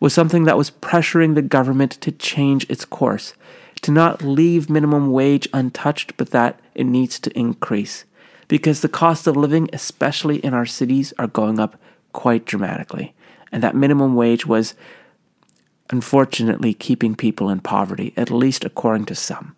was 0.00 0.14
something 0.14 0.44
that 0.44 0.56
was 0.56 0.70
pressuring 0.70 1.34
the 1.34 1.42
government 1.42 1.92
to 2.00 2.10
change 2.10 2.68
its 2.68 2.84
course, 2.84 3.34
to 3.82 3.90
not 3.90 4.22
leave 4.22 4.70
minimum 4.70 5.12
wage 5.12 5.48
untouched, 5.52 6.16
but 6.16 6.30
that 6.30 6.58
it 6.74 6.84
needs 6.84 7.20
to 7.20 7.38
increase. 7.38 8.04
Because 8.48 8.80
the 8.80 8.88
cost 8.88 9.26
of 9.26 9.36
living, 9.36 9.68
especially 9.72 10.38
in 10.38 10.54
our 10.54 10.66
cities, 10.66 11.12
are 11.18 11.26
going 11.26 11.60
up 11.60 11.80
quite 12.12 12.44
dramatically. 12.44 13.14
And 13.50 13.62
that 13.62 13.76
minimum 13.76 14.14
wage 14.14 14.46
was 14.46 14.74
unfortunately 15.90 16.74
keeping 16.74 17.14
people 17.14 17.50
in 17.50 17.60
poverty, 17.60 18.12
at 18.16 18.30
least 18.30 18.64
according 18.64 19.06
to 19.06 19.14
some. 19.14 19.56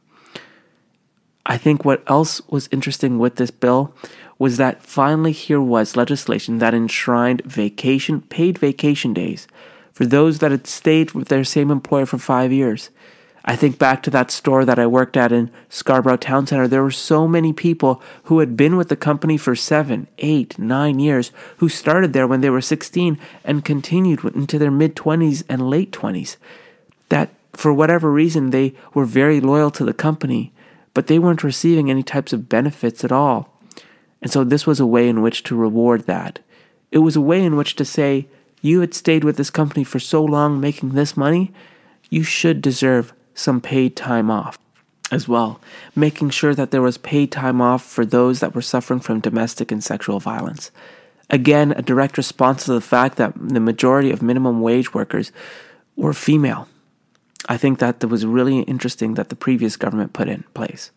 I 1.47 1.59
think 1.59 1.85
what 1.85 2.03
else 2.07 2.41
was 2.49 2.69
interesting 2.73 3.19
with 3.19 3.37
this 3.37 3.51
bill 3.51 3.95
was 4.39 4.57
that 4.57 4.83
finally 4.83 5.33
here 5.33 5.61
was 5.61 5.97
legislation 5.97 6.59
that 6.59 6.75
enshrined 6.75 7.43
vacation, 7.45 8.23
paid 8.23 8.59
vacation 8.59 9.13
days 9.13 9.47
for 9.93 10.07
those 10.07 10.41
that 10.41 10.51
had 10.51 10.67
stayed 10.67 11.13
with 11.13 11.29
their 11.29 11.45
same 11.45 11.71
employer 11.71 12.07
for 12.07 12.19
five 12.19 12.53
years. 12.53 12.91
I 13.47 13.57
think 13.57 13.79
back 13.79 14.03
to 14.03 14.11
that 14.11 14.31
store 14.31 14.65
that 14.65 14.79
I 14.79 14.87
worked 14.87 15.19
at 15.19 15.31
in 15.31 15.51
Scarborough 15.69 16.17
Town 16.17 16.47
Center. 16.47 16.67
There 16.67 16.83
were 16.83 16.91
so 16.91 17.29
many 17.29 17.53
people 17.53 18.03
who 18.25 18.39
had 18.39 18.57
been 18.57 18.77
with 18.77 18.89
the 18.89 18.97
company 18.97 19.37
for 19.37 19.55
seven, 19.55 20.07
eight, 20.19 20.59
nine 20.59 20.99
years, 20.99 21.31
who 21.59 21.69
started 21.69 22.15
there 22.15 22.27
when 22.27 22.41
they 22.41 22.49
were 22.49 22.63
16 22.63 23.19
and 23.45 23.65
continued 23.65 24.25
into 24.25 24.59
their 24.59 24.71
mid 24.71 24.97
20s 24.97 25.45
and 25.47 25.69
late 25.69 25.93
20s. 25.93 26.37
That, 27.11 27.35
for 27.53 27.71
whatever 27.75 28.11
reason, 28.11 28.49
they 28.49 28.75
were 28.95 29.05
very 29.05 29.43
loyal 29.43 29.71
to 29.73 29.85
the 29.85 29.93
company, 29.93 30.51
but 30.95 31.07
they 31.07 31.19
weren't 31.19 31.45
receiving 31.45 31.91
any 31.91 32.03
types 32.03 32.33
of 32.33 32.49
benefits 32.49 33.05
at 33.05 33.13
all. 33.13 33.51
And 34.23 34.33
so 34.33 34.43
this 34.43 34.67
was 34.67 34.81
a 34.81 34.87
way 34.87 35.07
in 35.07 35.21
which 35.21 35.43
to 35.45 35.55
reward 35.55 36.07
that. 36.07 36.39
It 36.91 36.99
was 36.99 37.15
a 37.15 37.21
way 37.21 37.45
in 37.45 37.57
which 37.57 37.77
to 37.77 37.85
say, 37.85 38.27
you 38.63 38.81
had 38.81 38.95
stayed 38.95 39.23
with 39.23 39.37
this 39.37 39.51
company 39.51 39.85
for 39.85 39.99
so 39.99 40.25
long 40.25 40.59
making 40.59 40.91
this 40.91 41.15
money, 41.15 41.53
you 42.09 42.23
should 42.23 42.63
deserve 42.63 43.13
some 43.35 43.61
paid 43.61 43.97
time 43.97 44.31
off 44.31 44.59
as 45.11 45.29
well, 45.29 45.61
making 45.95 46.31
sure 46.31 46.55
that 46.55 46.71
there 46.71 46.83
was 46.83 46.99
paid 46.99 47.31
time 47.31 47.61
off 47.61 47.85
for 47.85 48.05
those 48.07 48.41
that 48.41 48.55
were 48.55 48.63
suffering 48.63 49.01
from 49.01 49.21
domestic 49.21 49.71
and 49.71 49.83
sexual 49.83 50.19
violence. 50.21 50.71
Again, 51.31 51.73
a 51.73 51.83
direct 51.83 52.17
response 52.17 52.65
to 52.65 52.73
the 52.73 52.81
fact 52.81 53.17
that 53.17 53.33
the 53.37 53.61
majority 53.61 54.11
of 54.11 54.23
minimum 54.23 54.61
wage 54.61 54.95
workers 54.95 55.33
were 55.97 56.13
female. 56.13 56.69
I 57.49 57.57
think 57.57 57.79
that 57.79 58.03
was 58.05 58.25
really 58.25 58.61
interesting 58.61 59.15
that 59.15 59.29
the 59.29 59.37
previous 59.37 59.77
government 59.77 60.13
put 60.13 60.29
in 60.29 60.45
place. 60.55 60.91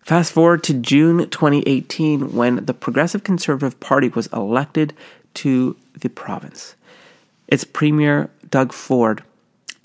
Fast 0.00 0.32
forward 0.32 0.64
to 0.64 0.74
June 0.74 1.28
2018 1.30 2.34
when 2.34 2.64
the 2.64 2.74
Progressive 2.74 3.22
Conservative 3.22 3.78
Party 3.78 4.08
was 4.08 4.26
elected 4.28 4.94
to 5.34 5.76
the 5.94 6.08
province. 6.08 6.74
Its 7.46 7.64
premier, 7.64 8.30
Doug 8.50 8.72
Ford, 8.72 9.22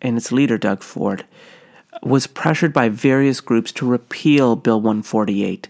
and 0.01 0.17
its 0.17 0.31
leader, 0.31 0.57
Doug 0.57 0.83
Ford, 0.83 1.25
was 2.03 2.27
pressured 2.27 2.73
by 2.73 2.89
various 2.89 3.41
groups 3.41 3.71
to 3.73 3.87
repeal 3.87 4.55
Bill 4.55 4.79
148. 4.79 5.67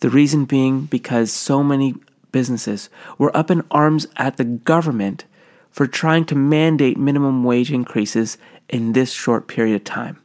The 0.00 0.10
reason 0.10 0.44
being 0.44 0.86
because 0.86 1.32
so 1.32 1.62
many 1.62 1.94
businesses 2.32 2.88
were 3.18 3.36
up 3.36 3.50
in 3.50 3.62
arms 3.70 4.06
at 4.16 4.36
the 4.36 4.44
government 4.44 5.24
for 5.70 5.86
trying 5.86 6.24
to 6.26 6.34
mandate 6.34 6.98
minimum 6.98 7.44
wage 7.44 7.72
increases 7.72 8.36
in 8.68 8.92
this 8.92 9.12
short 9.12 9.48
period 9.48 9.76
of 9.76 9.84
time. 9.84 10.18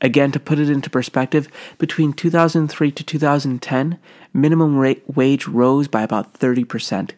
Again, 0.00 0.32
to 0.32 0.40
put 0.40 0.58
it 0.58 0.70
into 0.70 0.88
perspective, 0.88 1.48
between 1.78 2.12
2003 2.12 2.90
to 2.90 3.04
2010, 3.04 3.98
minimum 4.32 4.96
wage 5.06 5.46
rose 5.46 5.88
by 5.88 6.02
about 6.02 6.32
30%. 6.34 7.10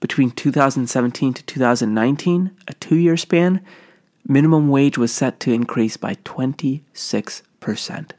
Between 0.00 0.30
2017 0.30 1.34
to 1.34 1.42
2019, 1.42 2.50
a 2.68 2.74
two 2.74 2.96
year 2.96 3.16
span, 3.16 3.64
minimum 4.28 4.68
wage 4.68 4.98
was 4.98 5.10
set 5.10 5.40
to 5.40 5.52
increase 5.52 5.96
by 5.96 6.14
26%. 6.16 8.10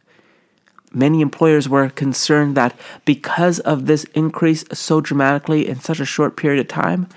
Many 0.92 1.22
employers 1.22 1.70
were 1.70 1.89
concerned 1.89 2.58
that 2.58 2.75
because 3.06 3.60
of 3.60 3.86
this 3.86 4.06
increase 4.16 4.66
so 4.74 5.00
dramatically 5.00 5.68
in 5.68 5.80
such 5.80 6.00
a 6.00 6.06
short 6.06 6.36
period 6.36 6.60
of 6.60 6.68
time, 6.68 7.08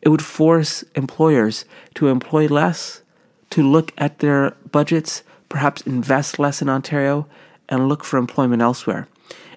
it 0.00 0.08
would 0.08 0.24
force 0.24 0.82
employers 0.94 1.66
to 1.94 2.08
employ 2.08 2.46
less, 2.46 3.02
to 3.50 3.62
look 3.62 3.92
at 3.98 4.20
their 4.20 4.52
budgets, 4.72 5.22
perhaps 5.50 5.82
invest 5.82 6.38
less 6.38 6.62
in 6.62 6.70
Ontario, 6.70 7.26
and 7.68 7.88
look 7.88 8.02
for 8.02 8.18
employment 8.18 8.62
elsewhere. 8.62 9.08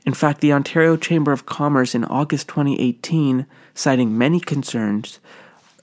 In 0.05 0.13
fact, 0.13 0.41
the 0.41 0.51
Ontario 0.51 0.98
Chamber 0.98 1.31
of 1.31 1.45
Commerce 1.45 1.95
in 1.95 2.03
August 2.03 2.50
2018, 2.50 3.45
citing 3.74 4.17
many 4.17 4.41
concerns, 4.41 5.19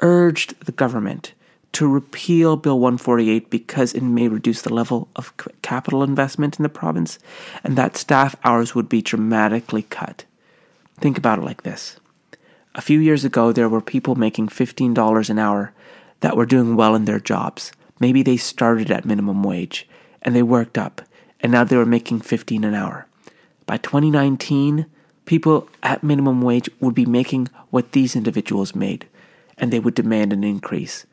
urged 0.00 0.58
the 0.60 0.72
government 0.72 1.32
to 1.72 1.86
repeal 1.86 2.56
Bill 2.56 2.78
148 2.78 3.50
because 3.50 3.92
it 3.92 4.02
may 4.02 4.28
reduce 4.28 4.62
the 4.62 4.72
level 4.72 5.08
of 5.16 5.32
capital 5.62 6.02
investment 6.02 6.58
in 6.58 6.62
the 6.62 6.68
province 6.68 7.18
and 7.62 7.76
that 7.76 7.96
staff 7.96 8.36
hours 8.44 8.74
would 8.74 8.88
be 8.88 9.02
dramatically 9.02 9.82
cut. 9.82 10.24
Think 10.98 11.18
about 11.18 11.38
it 11.38 11.44
like 11.44 11.62
this. 11.62 12.00
A 12.74 12.80
few 12.80 12.98
years 12.98 13.24
ago, 13.24 13.52
there 13.52 13.68
were 13.68 13.80
people 13.80 14.14
making 14.14 14.48
$15 14.48 15.30
an 15.30 15.38
hour 15.38 15.72
that 16.20 16.36
were 16.36 16.46
doing 16.46 16.76
well 16.76 16.94
in 16.94 17.04
their 17.04 17.20
jobs. 17.20 17.72
Maybe 18.00 18.22
they 18.22 18.36
started 18.36 18.90
at 18.90 19.04
minimum 19.04 19.42
wage 19.42 19.88
and 20.22 20.34
they 20.34 20.42
worked 20.42 20.76
up, 20.76 21.02
and 21.40 21.52
now 21.52 21.64
they 21.64 21.76
were 21.76 21.86
making 21.86 22.20
15 22.20 22.64
an 22.64 22.74
hour. 22.74 23.06
By 23.66 23.76
2019, 23.76 24.86
people 25.26 25.68
at 25.82 26.02
minimum 26.02 26.42
wage 26.42 26.68
would 26.80 26.94
be 26.94 27.06
making 27.06 27.48
what 27.70 27.92
these 27.92 28.16
individuals 28.16 28.74
made, 28.74 29.06
and 29.56 29.72
they 29.72 29.78
would 29.78 29.94
demand 29.94 30.32
an 30.32 30.42
increase 30.42 31.06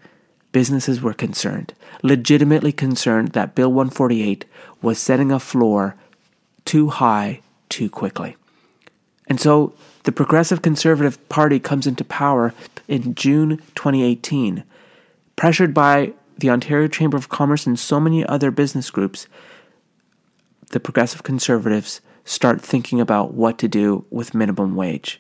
businesses 0.56 1.02
were 1.02 1.14
concerned, 1.14 1.74
legitimately 2.02 2.72
concerned 2.72 3.34
that 3.34 3.56
Bill 3.56 3.68
148 3.68 4.46
was 4.82 4.98
setting 4.98 5.30
a 5.30 5.38
floor 5.38 5.98
too 6.64 6.88
high 6.88 7.42
too 7.68 7.90
quickly. 7.90 8.38
And 9.28 9.38
so 9.38 9.74
the 10.04 10.14
Progressive 10.14 10.62
Conservative 10.62 11.18
Party 11.28 11.60
comes 11.60 11.86
into 11.86 12.06
power 12.06 12.54
in 12.88 13.16
June 13.16 13.58
2018, 13.76 14.64
pressured 15.36 15.74
by 15.74 16.14
the 16.38 16.50
Ontario 16.50 16.88
Chamber 16.88 17.18
of 17.18 17.28
Commerce 17.28 17.68
and 17.68 17.78
so 17.78 18.00
many 18.00 18.26
other 18.26 18.50
business 18.50 18.90
groups. 18.90 19.28
The 20.70 20.80
Progressive 20.80 21.24
Conservatives 21.24 22.00
start 22.24 22.62
thinking 22.62 23.02
about 23.02 23.34
what 23.34 23.58
to 23.58 23.68
do 23.68 24.06
with 24.10 24.34
minimum 24.34 24.78
wage. 24.78 25.20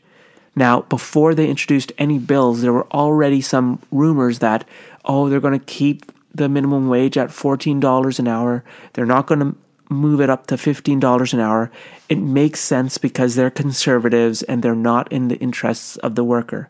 Now, 0.55 0.81
before 0.81 1.35
they 1.35 1.49
introduced 1.49 1.91
any 1.97 2.17
bills, 2.17 2.61
there 2.61 2.71
were 2.71 2.87
already 2.91 3.41
some 3.41 3.81
rumors 3.91 4.39
that, 4.39 4.65
oh, 5.03 5.27
they're 5.27 5.41
going 5.41 5.59
to 5.59 5.65
keep 5.65 6.11
the 6.33 6.47
minimum 6.47 6.87
wage 6.87 7.17
at 7.17 7.29
$14 7.29 8.19
an 8.19 8.27
hour. 8.27 8.63
They're 8.93 9.05
not 9.05 9.27
going 9.27 9.39
to 9.39 9.55
move 9.89 10.21
it 10.21 10.29
up 10.29 10.47
to 10.47 10.55
$15 10.55 11.33
an 11.33 11.39
hour. 11.39 11.71
It 12.09 12.19
makes 12.19 12.59
sense 12.59 12.97
because 12.97 13.35
they're 13.35 13.49
conservatives 13.49 14.43
and 14.43 14.63
they're 14.63 14.75
not 14.75 15.11
in 15.11 15.27
the 15.27 15.37
interests 15.37 15.97
of 15.97 16.15
the 16.15 16.23
worker. 16.23 16.69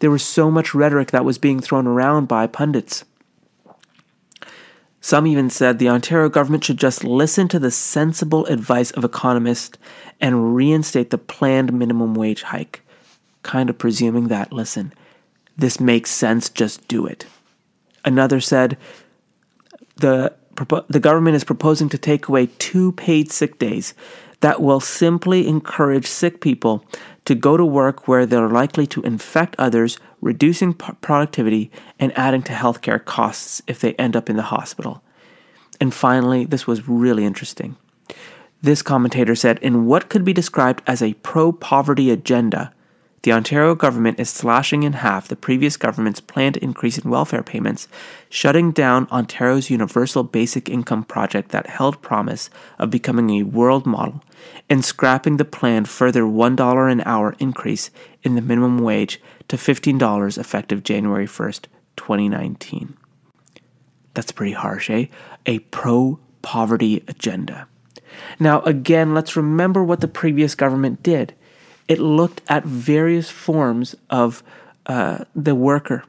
There 0.00 0.10
was 0.10 0.22
so 0.22 0.50
much 0.50 0.74
rhetoric 0.74 1.10
that 1.10 1.24
was 1.24 1.38
being 1.38 1.60
thrown 1.60 1.86
around 1.86 2.26
by 2.26 2.46
pundits. 2.46 3.04
Some 5.00 5.26
even 5.26 5.48
said 5.48 5.78
the 5.78 5.88
Ontario 5.88 6.28
government 6.28 6.64
should 6.64 6.76
just 6.76 7.04
listen 7.04 7.48
to 7.48 7.58
the 7.58 7.70
sensible 7.70 8.44
advice 8.46 8.90
of 8.90 9.04
economists 9.04 9.78
and 10.20 10.54
reinstate 10.54 11.10
the 11.10 11.18
planned 11.18 11.72
minimum 11.72 12.14
wage 12.14 12.42
hike 12.42 12.82
kind 13.42 13.70
of 13.70 13.78
presuming 13.78 14.28
that, 14.28 14.52
listen, 14.52 14.92
this 15.56 15.80
makes 15.80 16.10
sense, 16.10 16.48
just 16.48 16.86
do 16.88 17.06
it. 17.06 17.26
Another 18.04 18.40
said, 18.40 18.78
the, 19.96 20.34
the 20.88 21.00
government 21.00 21.36
is 21.36 21.44
proposing 21.44 21.88
to 21.90 21.98
take 21.98 22.28
away 22.28 22.46
two 22.58 22.92
paid 22.92 23.30
sick 23.30 23.58
days 23.58 23.94
that 24.40 24.62
will 24.62 24.80
simply 24.80 25.46
encourage 25.46 26.06
sick 26.06 26.40
people 26.40 26.84
to 27.26 27.34
go 27.34 27.56
to 27.56 27.64
work 27.64 28.08
where 28.08 28.24
they're 28.24 28.48
likely 28.48 28.86
to 28.86 29.02
infect 29.02 29.54
others, 29.58 29.98
reducing 30.20 30.72
productivity 30.72 31.70
and 31.98 32.16
adding 32.16 32.42
to 32.42 32.52
healthcare 32.52 33.04
costs 33.04 33.60
if 33.66 33.80
they 33.80 33.92
end 33.94 34.16
up 34.16 34.30
in 34.30 34.36
the 34.36 34.42
hospital. 34.42 35.02
And 35.80 35.92
finally, 35.92 36.44
this 36.44 36.66
was 36.66 36.88
really 36.88 37.24
interesting. 37.24 37.76
This 38.62 38.82
commentator 38.82 39.34
said, 39.34 39.58
in 39.58 39.86
what 39.86 40.08
could 40.08 40.24
be 40.24 40.32
described 40.32 40.82
as 40.86 41.02
a 41.02 41.14
pro 41.14 41.52
poverty 41.52 42.10
agenda, 42.10 42.72
The 43.22 43.32
Ontario 43.32 43.74
government 43.74 44.18
is 44.18 44.30
slashing 44.30 44.82
in 44.82 44.94
half 44.94 45.28
the 45.28 45.36
previous 45.36 45.76
government's 45.76 46.20
planned 46.20 46.56
increase 46.56 46.96
in 46.96 47.10
welfare 47.10 47.42
payments, 47.42 47.86
shutting 48.30 48.72
down 48.72 49.08
Ontario's 49.10 49.68
Universal 49.68 50.24
Basic 50.24 50.70
Income 50.70 51.04
project 51.04 51.50
that 51.50 51.66
held 51.66 52.00
promise 52.00 52.48
of 52.78 52.88
becoming 52.88 53.28
a 53.28 53.42
world 53.42 53.84
model, 53.84 54.22
and 54.70 54.82
scrapping 54.82 55.36
the 55.36 55.44
planned 55.44 55.86
further 55.86 56.22
$1 56.22 56.90
an 56.92 57.02
hour 57.04 57.36
increase 57.38 57.90
in 58.22 58.36
the 58.36 58.40
minimum 58.40 58.78
wage 58.78 59.20
to 59.48 59.56
$15 59.56 60.38
effective 60.38 60.82
January 60.82 61.26
1st, 61.26 61.66
2019. 61.96 62.96
That's 64.14 64.32
pretty 64.32 64.52
harsh, 64.52 64.88
eh? 64.88 65.06
A 65.44 65.58
pro 65.58 66.18
poverty 66.40 67.04
agenda. 67.06 67.68
Now, 68.38 68.62
again, 68.62 69.12
let's 69.12 69.36
remember 69.36 69.84
what 69.84 70.00
the 70.00 70.08
previous 70.08 70.54
government 70.54 71.02
did 71.02 71.34
it 71.90 71.98
looked 71.98 72.40
at 72.48 72.64
various 72.64 73.30
forms 73.30 73.96
of 74.08 74.44
uh, 74.86 75.24
the 75.34 75.56
worker. 75.56 76.04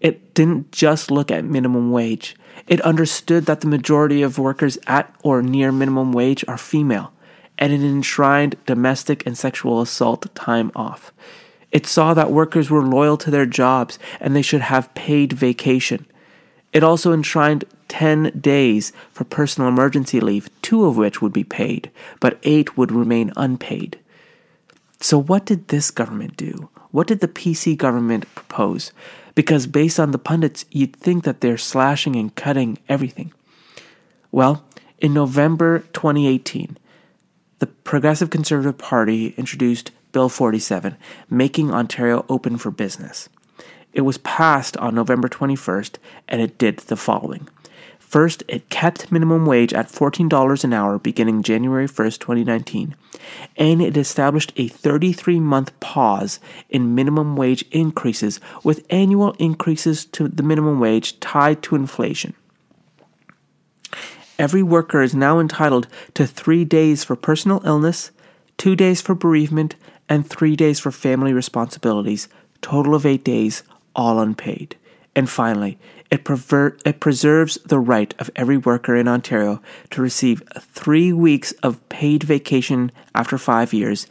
It 0.00 0.32
didn't 0.32 0.72
just 0.72 1.10
look 1.10 1.30
at 1.30 1.44
minimum 1.44 1.92
wage. 1.92 2.34
It 2.66 2.80
understood 2.80 3.44
that 3.44 3.60
the 3.60 3.66
majority 3.66 4.22
of 4.22 4.38
workers 4.38 4.78
at 4.86 5.14
or 5.22 5.42
near 5.42 5.70
minimum 5.70 6.12
wage 6.12 6.42
are 6.48 6.56
female, 6.56 7.12
and 7.58 7.70
it 7.70 7.82
enshrined 7.82 8.56
domestic 8.64 9.26
and 9.26 9.36
sexual 9.36 9.82
assault 9.82 10.34
time 10.34 10.72
off. 10.74 11.12
It 11.70 11.86
saw 11.86 12.14
that 12.14 12.32
workers 12.32 12.70
were 12.70 12.82
loyal 12.82 13.18
to 13.18 13.30
their 13.30 13.44
jobs 13.44 13.98
and 14.18 14.34
they 14.34 14.40
should 14.40 14.62
have 14.62 14.94
paid 14.94 15.34
vacation. 15.34 16.06
It 16.72 16.82
also 16.82 17.12
enshrined 17.12 17.66
10 17.88 18.40
days 18.40 18.94
for 19.12 19.24
personal 19.24 19.68
emergency 19.68 20.18
leave, 20.18 20.48
two 20.62 20.86
of 20.86 20.96
which 20.96 21.20
would 21.20 21.34
be 21.34 21.44
paid, 21.44 21.90
but 22.20 22.38
eight 22.42 22.78
would 22.78 22.90
remain 22.90 23.32
unpaid. 23.36 23.98
So, 25.00 25.18
what 25.18 25.44
did 25.44 25.68
this 25.68 25.90
government 25.90 26.36
do? 26.36 26.70
What 26.90 27.06
did 27.06 27.20
the 27.20 27.28
PC 27.28 27.76
government 27.76 28.26
propose? 28.34 28.92
Because 29.34 29.66
based 29.66 30.00
on 30.00 30.12
the 30.12 30.18
pundits, 30.18 30.64
you'd 30.70 30.96
think 30.96 31.24
that 31.24 31.40
they're 31.40 31.58
slashing 31.58 32.16
and 32.16 32.34
cutting 32.34 32.78
everything. 32.88 33.32
Well, 34.32 34.64
in 34.98 35.12
November 35.12 35.80
2018, 35.92 36.78
the 37.58 37.66
Progressive 37.66 38.30
Conservative 38.30 38.78
Party 38.78 39.34
introduced 39.36 39.90
Bill 40.12 40.28
47, 40.28 40.96
making 41.28 41.70
Ontario 41.70 42.24
open 42.28 42.56
for 42.56 42.70
business. 42.70 43.28
It 43.92 44.02
was 44.02 44.18
passed 44.18 44.76
on 44.78 44.94
November 44.94 45.28
21st, 45.28 45.96
and 46.28 46.40
it 46.40 46.58
did 46.58 46.78
the 46.78 46.96
following 46.96 47.48
First, 48.06 48.44
it 48.46 48.70
kept 48.70 49.10
minimum 49.10 49.46
wage 49.46 49.74
at 49.74 49.88
$14 49.88 50.62
an 50.62 50.72
hour 50.72 50.96
beginning 50.96 51.42
January 51.42 51.88
1st, 51.88 52.20
2019, 52.20 52.94
and 53.56 53.82
it 53.82 53.96
established 53.96 54.52
a 54.56 54.68
33 54.68 55.40
month 55.40 55.78
pause 55.80 56.38
in 56.70 56.94
minimum 56.94 57.34
wage 57.34 57.64
increases 57.72 58.38
with 58.62 58.86
annual 58.90 59.32
increases 59.40 60.04
to 60.04 60.28
the 60.28 60.44
minimum 60.44 60.78
wage 60.78 61.18
tied 61.18 61.64
to 61.64 61.74
inflation. 61.74 62.34
Every 64.38 64.62
worker 64.62 65.02
is 65.02 65.14
now 65.14 65.40
entitled 65.40 65.88
to 66.14 66.28
three 66.28 66.64
days 66.64 67.02
for 67.02 67.16
personal 67.16 67.60
illness, 67.64 68.12
two 68.56 68.76
days 68.76 69.00
for 69.00 69.16
bereavement, 69.16 69.74
and 70.08 70.24
three 70.24 70.54
days 70.54 70.78
for 70.78 70.92
family 70.92 71.32
responsibilities, 71.32 72.28
total 72.62 72.94
of 72.94 73.04
eight 73.04 73.24
days, 73.24 73.64
all 73.96 74.20
unpaid. 74.20 74.76
And 75.16 75.28
finally, 75.28 75.78
it, 76.10 76.28
it 76.84 77.00
preserves 77.00 77.58
the 77.64 77.78
right 77.78 78.14
of 78.18 78.30
every 78.36 78.56
worker 78.56 78.94
in 78.96 79.08
Ontario 79.08 79.60
to 79.90 80.02
receive 80.02 80.42
three 80.60 81.12
weeks 81.12 81.52
of 81.62 81.86
paid 81.88 82.22
vacation 82.22 82.92
after 83.14 83.38
five 83.38 83.72
years, 83.72 84.06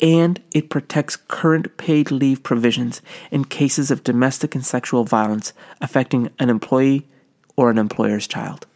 and 0.00 0.42
it 0.52 0.70
protects 0.70 1.16
current 1.16 1.76
paid 1.76 2.10
leave 2.10 2.42
provisions 2.42 3.00
in 3.30 3.44
cases 3.44 3.90
of 3.90 4.04
domestic 4.04 4.54
and 4.54 4.66
sexual 4.66 5.04
violence 5.04 5.52
affecting 5.80 6.30
an 6.38 6.50
employee 6.50 7.06
or 7.56 7.70
an 7.70 7.78
employer's 7.78 8.26
child. 8.26 8.66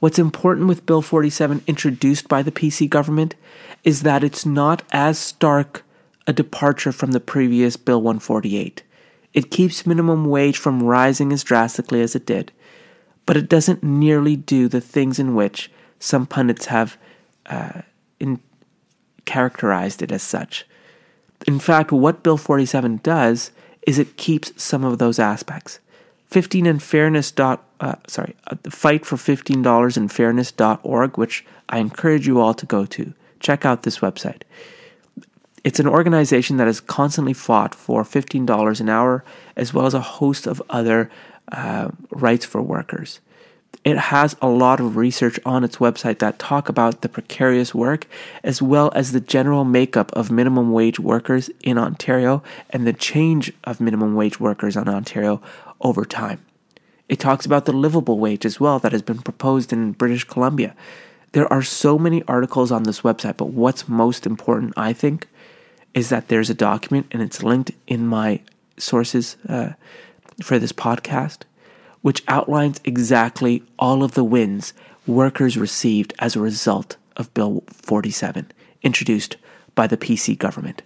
What's 0.00 0.18
important 0.18 0.66
with 0.66 0.86
Bill 0.86 1.02
47 1.02 1.62
introduced 1.66 2.28
by 2.28 2.42
the 2.42 2.52
PC 2.52 2.88
government 2.88 3.34
is 3.84 4.02
that 4.02 4.24
it's 4.24 4.44
not 4.44 4.82
as 4.92 5.18
stark 5.18 5.84
a 6.26 6.32
departure 6.32 6.92
from 6.92 7.12
the 7.12 7.20
previous 7.20 7.76
Bill 7.76 8.00
148. 8.00 8.82
It 9.32 9.50
keeps 9.50 9.86
minimum 9.86 10.24
wage 10.24 10.58
from 10.58 10.82
rising 10.82 11.32
as 11.32 11.44
drastically 11.44 12.02
as 12.02 12.14
it 12.14 12.26
did, 12.26 12.52
but 13.26 13.36
it 13.36 13.48
doesn't 13.48 13.82
nearly 13.82 14.36
do 14.36 14.68
the 14.68 14.80
things 14.80 15.18
in 15.18 15.34
which 15.34 15.70
some 15.98 16.26
pundits 16.26 16.66
have 16.66 16.96
uh, 17.46 17.82
in, 18.18 18.40
characterized 19.24 20.02
it 20.02 20.10
as 20.10 20.22
such. 20.22 20.66
In 21.46 21.58
fact, 21.58 21.92
what 21.92 22.22
Bill 22.22 22.36
47 22.36 23.00
does 23.02 23.50
is 23.86 23.98
it 23.98 24.16
keeps 24.16 24.62
some 24.62 24.84
of 24.84 24.98
those 24.98 25.18
aspects. 25.18 25.78
15 26.26 26.66
and 26.66 26.82
fairness 26.82 27.30
dot 27.30 27.64
uh, 27.80 27.96
sorry 28.06 28.36
uh, 28.46 28.56
fight 28.68 29.04
for 29.04 29.16
$15 29.16 29.96
in 29.96 30.08
fairness.org 30.08 31.18
which 31.18 31.44
i 31.68 31.78
encourage 31.78 32.26
you 32.26 32.40
all 32.40 32.54
to 32.54 32.66
go 32.66 32.86
to 32.86 33.12
check 33.40 33.64
out 33.64 33.82
this 33.82 33.98
website 33.98 34.42
it's 35.64 35.80
an 35.80 35.86
organization 35.86 36.56
that 36.56 36.66
has 36.66 36.80
constantly 36.80 37.32
fought 37.32 37.74
for 37.74 38.02
$15 38.02 38.80
an 38.80 38.88
hour, 38.88 39.24
as 39.56 39.74
well 39.74 39.86
as 39.86 39.94
a 39.94 40.00
host 40.00 40.46
of 40.46 40.62
other 40.70 41.10
uh, 41.52 41.90
rights 42.10 42.44
for 42.44 42.62
workers. 42.62 43.20
It 43.84 43.96
has 43.96 44.36
a 44.42 44.48
lot 44.48 44.80
of 44.80 44.96
research 44.96 45.38
on 45.46 45.64
its 45.64 45.76
website 45.76 46.18
that 46.18 46.38
talk 46.38 46.68
about 46.68 47.00
the 47.00 47.08
precarious 47.08 47.74
work, 47.74 48.06
as 48.42 48.60
well 48.60 48.90
as 48.94 49.12
the 49.12 49.20
general 49.20 49.64
makeup 49.64 50.12
of 50.12 50.30
minimum 50.30 50.72
wage 50.72 51.00
workers 51.00 51.50
in 51.62 51.78
Ontario 51.78 52.42
and 52.70 52.86
the 52.86 52.92
change 52.92 53.52
of 53.64 53.80
minimum 53.80 54.14
wage 54.14 54.38
workers 54.38 54.76
in 54.76 54.88
Ontario 54.88 55.40
over 55.80 56.04
time. 56.04 56.44
It 57.08 57.18
talks 57.18 57.46
about 57.46 57.64
the 57.64 57.72
livable 57.72 58.18
wage 58.18 58.44
as 58.44 58.60
well 58.60 58.78
that 58.80 58.92
has 58.92 59.02
been 59.02 59.22
proposed 59.22 59.72
in 59.72 59.92
British 59.92 60.24
Columbia. 60.24 60.76
There 61.32 61.50
are 61.52 61.62
so 61.62 61.98
many 61.98 62.22
articles 62.28 62.70
on 62.70 62.82
this 62.82 63.00
website, 63.00 63.36
but 63.36 63.50
what's 63.50 63.88
most 63.88 64.26
important, 64.26 64.74
I 64.76 64.92
think, 64.92 65.26
is 65.94 66.08
that 66.08 66.28
there's 66.28 66.50
a 66.50 66.54
document 66.54 67.06
and 67.10 67.22
it's 67.22 67.42
linked 67.42 67.72
in 67.86 68.06
my 68.06 68.40
sources 68.76 69.36
uh, 69.48 69.70
for 70.42 70.58
this 70.58 70.72
podcast, 70.72 71.42
which 72.02 72.22
outlines 72.28 72.80
exactly 72.84 73.62
all 73.78 74.02
of 74.02 74.12
the 74.12 74.24
wins 74.24 74.72
workers 75.06 75.56
received 75.56 76.14
as 76.18 76.36
a 76.36 76.40
result 76.40 76.96
of 77.16 77.32
Bill 77.34 77.62
47, 77.68 78.50
introduced 78.82 79.36
by 79.74 79.86
the 79.86 79.96
PC 79.96 80.38
government. 80.38 80.82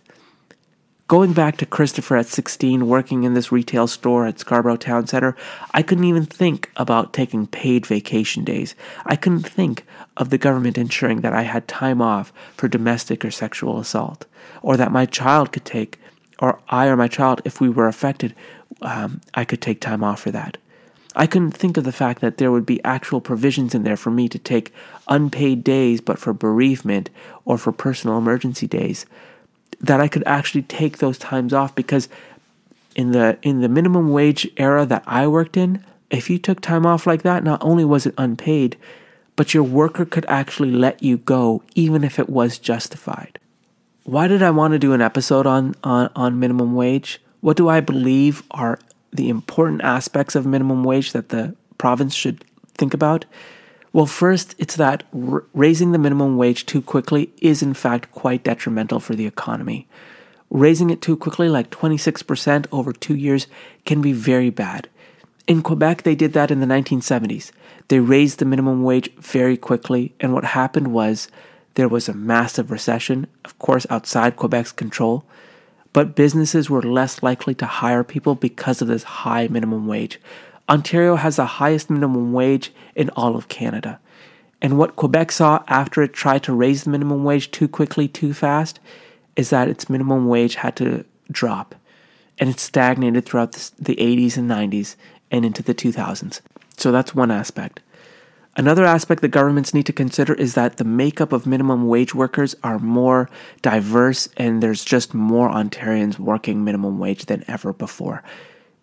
Going 1.06 1.34
back 1.34 1.58
to 1.58 1.66
Christopher 1.66 2.16
at 2.16 2.28
16, 2.28 2.88
working 2.88 3.24
in 3.24 3.34
this 3.34 3.52
retail 3.52 3.86
store 3.86 4.26
at 4.26 4.38
Scarborough 4.38 4.78
Town 4.78 5.06
Center, 5.06 5.36
I 5.72 5.82
couldn't 5.82 6.04
even 6.04 6.24
think 6.24 6.70
about 6.76 7.12
taking 7.12 7.46
paid 7.46 7.84
vacation 7.84 8.42
days. 8.42 8.74
I 9.04 9.14
couldn't 9.14 9.46
think 9.46 9.84
of 10.16 10.30
the 10.30 10.38
government 10.38 10.78
ensuring 10.78 11.20
that 11.20 11.34
I 11.34 11.42
had 11.42 11.68
time 11.68 12.00
off 12.00 12.32
for 12.56 12.68
domestic 12.68 13.22
or 13.22 13.30
sexual 13.30 13.78
assault, 13.78 14.24
or 14.62 14.78
that 14.78 14.92
my 14.92 15.04
child 15.04 15.52
could 15.52 15.66
take, 15.66 16.00
or 16.38 16.58
I 16.70 16.86
or 16.86 16.96
my 16.96 17.08
child, 17.08 17.42
if 17.44 17.60
we 17.60 17.68
were 17.68 17.86
affected, 17.86 18.34
um, 18.80 19.20
I 19.34 19.44
could 19.44 19.60
take 19.60 19.82
time 19.82 20.02
off 20.02 20.20
for 20.20 20.30
that. 20.30 20.56
I 21.14 21.26
couldn't 21.26 21.52
think 21.52 21.76
of 21.76 21.84
the 21.84 21.92
fact 21.92 22.22
that 22.22 22.38
there 22.38 22.50
would 22.50 22.64
be 22.64 22.82
actual 22.82 23.20
provisions 23.20 23.74
in 23.74 23.82
there 23.82 23.98
for 23.98 24.10
me 24.10 24.26
to 24.30 24.38
take 24.38 24.72
unpaid 25.06 25.64
days, 25.64 26.00
but 26.00 26.18
for 26.18 26.32
bereavement 26.32 27.10
or 27.44 27.58
for 27.58 27.72
personal 27.72 28.16
emergency 28.16 28.66
days 28.66 29.04
that 29.84 30.00
I 30.00 30.08
could 30.08 30.24
actually 30.26 30.62
take 30.62 30.98
those 30.98 31.18
times 31.18 31.52
off 31.52 31.74
because 31.74 32.08
in 32.96 33.12
the 33.12 33.38
in 33.42 33.60
the 33.60 33.68
minimum 33.68 34.10
wage 34.10 34.48
era 34.56 34.86
that 34.86 35.02
I 35.06 35.26
worked 35.26 35.56
in, 35.56 35.84
if 36.10 36.30
you 36.30 36.38
took 36.38 36.60
time 36.60 36.86
off 36.86 37.06
like 37.06 37.22
that, 37.22 37.44
not 37.44 37.62
only 37.62 37.84
was 37.84 38.06
it 38.06 38.14
unpaid, 38.16 38.76
but 39.36 39.52
your 39.52 39.64
worker 39.64 40.04
could 40.04 40.24
actually 40.26 40.70
let 40.70 41.02
you 41.02 41.18
go 41.18 41.62
even 41.74 42.04
if 42.04 42.18
it 42.18 42.28
was 42.28 42.58
justified. 42.58 43.38
Why 44.04 44.28
did 44.28 44.42
I 44.42 44.50
want 44.50 44.72
to 44.72 44.78
do 44.78 44.92
an 44.92 45.00
episode 45.00 45.46
on, 45.46 45.74
on, 45.82 46.10
on 46.14 46.38
minimum 46.38 46.74
wage? 46.74 47.20
What 47.40 47.56
do 47.56 47.68
I 47.68 47.80
believe 47.80 48.42
are 48.50 48.78
the 49.12 49.28
important 49.28 49.82
aspects 49.82 50.34
of 50.34 50.46
minimum 50.46 50.84
wage 50.84 51.12
that 51.12 51.30
the 51.30 51.56
province 51.78 52.14
should 52.14 52.44
think 52.74 52.94
about? 52.94 53.24
Well, 53.94 54.06
first, 54.06 54.56
it's 54.58 54.74
that 54.74 55.04
r- 55.14 55.44
raising 55.54 55.92
the 55.92 56.00
minimum 56.00 56.36
wage 56.36 56.66
too 56.66 56.82
quickly 56.82 57.30
is, 57.40 57.62
in 57.62 57.74
fact, 57.74 58.10
quite 58.10 58.42
detrimental 58.42 58.98
for 58.98 59.14
the 59.14 59.24
economy. 59.24 59.86
Raising 60.50 60.90
it 60.90 61.00
too 61.00 61.16
quickly, 61.16 61.48
like 61.48 61.70
26% 61.70 62.66
over 62.72 62.92
two 62.92 63.14
years, 63.14 63.46
can 63.84 64.02
be 64.02 64.12
very 64.12 64.50
bad. 64.50 64.88
In 65.46 65.62
Quebec, 65.62 66.02
they 66.02 66.16
did 66.16 66.32
that 66.32 66.50
in 66.50 66.58
the 66.58 66.66
1970s. 66.66 67.52
They 67.86 68.00
raised 68.00 68.40
the 68.40 68.44
minimum 68.44 68.82
wage 68.82 69.14
very 69.14 69.56
quickly, 69.56 70.12
and 70.18 70.34
what 70.34 70.44
happened 70.44 70.88
was 70.88 71.28
there 71.74 71.88
was 71.88 72.08
a 72.08 72.14
massive 72.14 72.72
recession, 72.72 73.28
of 73.44 73.56
course, 73.60 73.86
outside 73.90 74.34
Quebec's 74.34 74.72
control, 74.72 75.24
but 75.92 76.16
businesses 76.16 76.68
were 76.68 76.82
less 76.82 77.22
likely 77.22 77.54
to 77.54 77.66
hire 77.66 78.02
people 78.02 78.34
because 78.34 78.82
of 78.82 78.88
this 78.88 79.04
high 79.04 79.46
minimum 79.46 79.86
wage. 79.86 80.18
Ontario 80.68 81.16
has 81.16 81.36
the 81.36 81.44
highest 81.44 81.90
minimum 81.90 82.32
wage 82.32 82.72
in 82.94 83.10
all 83.10 83.36
of 83.36 83.48
Canada. 83.48 84.00
And 84.62 84.78
what 84.78 84.96
Quebec 84.96 85.30
saw 85.32 85.62
after 85.68 86.02
it 86.02 86.14
tried 86.14 86.42
to 86.44 86.54
raise 86.54 86.84
the 86.84 86.90
minimum 86.90 87.22
wage 87.22 87.50
too 87.50 87.68
quickly, 87.68 88.08
too 88.08 88.32
fast, 88.32 88.80
is 89.36 89.50
that 89.50 89.68
its 89.68 89.90
minimum 89.90 90.26
wage 90.26 90.54
had 90.54 90.76
to 90.76 91.04
drop, 91.30 91.74
and 92.38 92.48
it 92.48 92.58
stagnated 92.60 93.26
throughout 93.26 93.52
the 93.52 93.96
80s 93.96 94.38
and 94.38 94.50
90s 94.50 94.96
and 95.30 95.44
into 95.44 95.62
the 95.62 95.74
2000s. 95.74 96.40
So 96.76 96.92
that's 96.92 97.14
one 97.14 97.30
aspect. 97.30 97.80
Another 98.56 98.84
aspect 98.84 99.20
that 99.20 99.28
governments 99.28 99.74
need 99.74 99.86
to 99.86 99.92
consider 99.92 100.32
is 100.32 100.54
that 100.54 100.76
the 100.76 100.84
makeup 100.84 101.32
of 101.32 101.44
minimum 101.44 101.88
wage 101.88 102.14
workers 102.14 102.54
are 102.62 102.78
more 102.78 103.28
diverse 103.62 104.28
and 104.36 104.62
there's 104.62 104.84
just 104.84 105.12
more 105.12 105.50
Ontarians 105.50 106.18
working 106.20 106.64
minimum 106.64 106.98
wage 106.98 107.26
than 107.26 107.44
ever 107.48 107.72
before. 107.72 108.22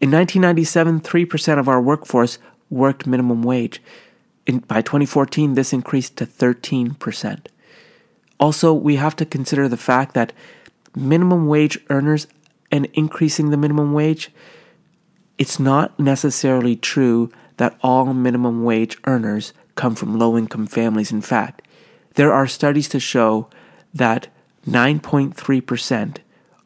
In 0.02 0.10
1997, 0.10 1.02
3% 1.02 1.60
of 1.60 1.68
our 1.68 1.80
workforce 1.80 2.40
worked 2.72 3.06
minimum 3.06 3.44
wage. 3.44 3.82
In, 4.48 4.60
by 4.60 4.82
2014, 4.82 5.54
this 5.54 5.72
increased 5.72 6.18
to 6.18 6.26
13%. 6.26 7.46
Also, 8.40 8.74
we 8.74 8.96
have 8.96 9.16
to 9.18 9.26
consider 9.26 9.68
the 9.68 9.78
fact 9.78 10.16
that 10.16 10.34
minimum 10.96 11.48
wage 11.48 11.80
earners 11.92 12.26
and 12.72 12.88
increasing 12.94 13.52
the 13.52 13.58
minimum 13.58 13.94
wage, 13.94 14.32
it's 15.38 15.60
not 15.60 16.00
necessarily 16.00 16.76
true 16.76 17.32
that 17.58 17.78
all 17.82 18.12
minimum 18.14 18.64
wage 18.64 18.98
earners 19.06 19.54
come 19.76 19.94
from 19.94 20.18
low 20.18 20.36
income 20.36 20.66
families. 20.66 21.12
In 21.12 21.22
fact, 21.22 21.62
there 22.16 22.34
are 22.34 22.48
studies 22.48 22.90
to 22.90 23.00
show 23.00 23.48
that 23.94 24.30
9.3% 24.68 26.18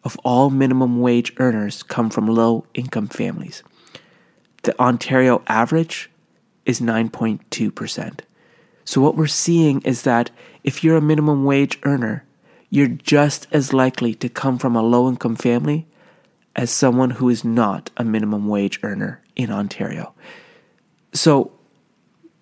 of 0.06 0.18
all 0.24 0.52
minimum 0.52 1.02
wage 1.02 1.34
earners 1.38 1.84
come 1.84 2.10
from 2.10 2.28
low 2.28 2.65
income 2.76 3.08
families. 3.08 3.63
The 4.63 4.80
Ontario 4.80 5.41
average 5.48 6.10
is 6.65 6.80
9.2%. 6.80 8.20
So, 8.86 9.02
what 9.02 9.18
we're 9.18 9.28
seeing 9.28 9.82
is 9.82 10.04
that 10.04 10.30
if 10.63 10.84
you're 10.84 10.98
a 10.98 11.02
minimum 11.02 11.44
wage 11.44 11.80
earner, 11.84 12.24
you're 12.70 12.88
just 12.88 13.48
as 13.52 13.74
likely 13.74 14.13
to 14.15 14.30
come 14.30 14.60
from 14.60 14.76
a 14.76 14.84
low 14.84 15.10
income 15.10 15.36
family 15.36 15.88
as 16.56 16.70
someone 16.70 17.12
who 17.12 17.28
is 17.30 17.44
not 17.44 17.89
a 17.98 18.04
minimum 18.04 18.48
wage 18.48 18.80
earner 18.84 19.22
in 19.36 19.52
Ontario. 19.52 20.13
So, 21.13 21.52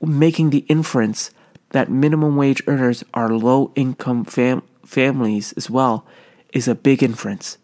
making 0.01 0.49
the 0.49 0.65
inference 0.67 1.31
that 1.69 1.89
minimum 1.89 2.35
wage 2.35 2.61
earners 2.67 3.05
are 3.13 3.29
low 3.29 3.71
income 3.75 4.25
fam- 4.25 4.63
families 4.85 5.53
as 5.53 5.69
well 5.69 6.05
is 6.53 6.67
a 6.67 6.75
big 6.75 7.03
inference. 7.03 7.57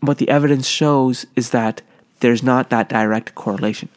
What 0.00 0.18
the 0.18 0.28
evidence 0.28 0.66
shows 0.66 1.26
is 1.36 1.50
that 1.50 1.82
there's 2.20 2.42
not 2.42 2.70
that 2.70 2.88
direct 2.88 3.34
correlation. 3.34 3.88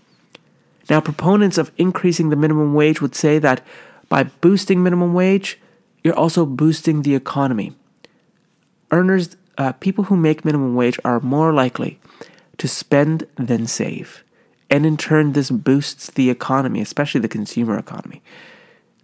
Now, 0.90 1.00
proponents 1.02 1.58
of 1.58 1.72
increasing 1.78 2.30
the 2.30 2.36
minimum 2.36 2.74
wage 2.74 3.02
would 3.02 3.16
say 3.16 3.40
that 3.40 3.66
by 4.10 4.24
boosting 4.24 4.84
minimum 4.84 5.14
wage, 5.14 5.60
you're 6.04 6.16
also 6.16 6.46
boosting 6.46 7.02
the 7.02 7.16
economy. 7.16 7.74
Earners, 8.92 9.36
uh, 9.58 9.72
people 9.74 10.06
who 10.06 10.18
make 10.18 10.46
minimum 10.46 10.76
wage, 10.76 11.00
are 11.06 11.20
more 11.22 11.54
likely 11.54 12.00
to 12.58 12.68
spend 12.68 13.26
than 13.36 13.66
save. 13.66 14.24
And 14.70 14.86
in 14.86 14.98
turn, 14.98 15.34
this 15.34 15.50
boosts 15.50 16.12
the 16.12 16.30
economy, 16.30 16.82
especially 16.82 17.22
the 17.22 17.28
consumer 17.28 17.78
economy. 17.78 18.22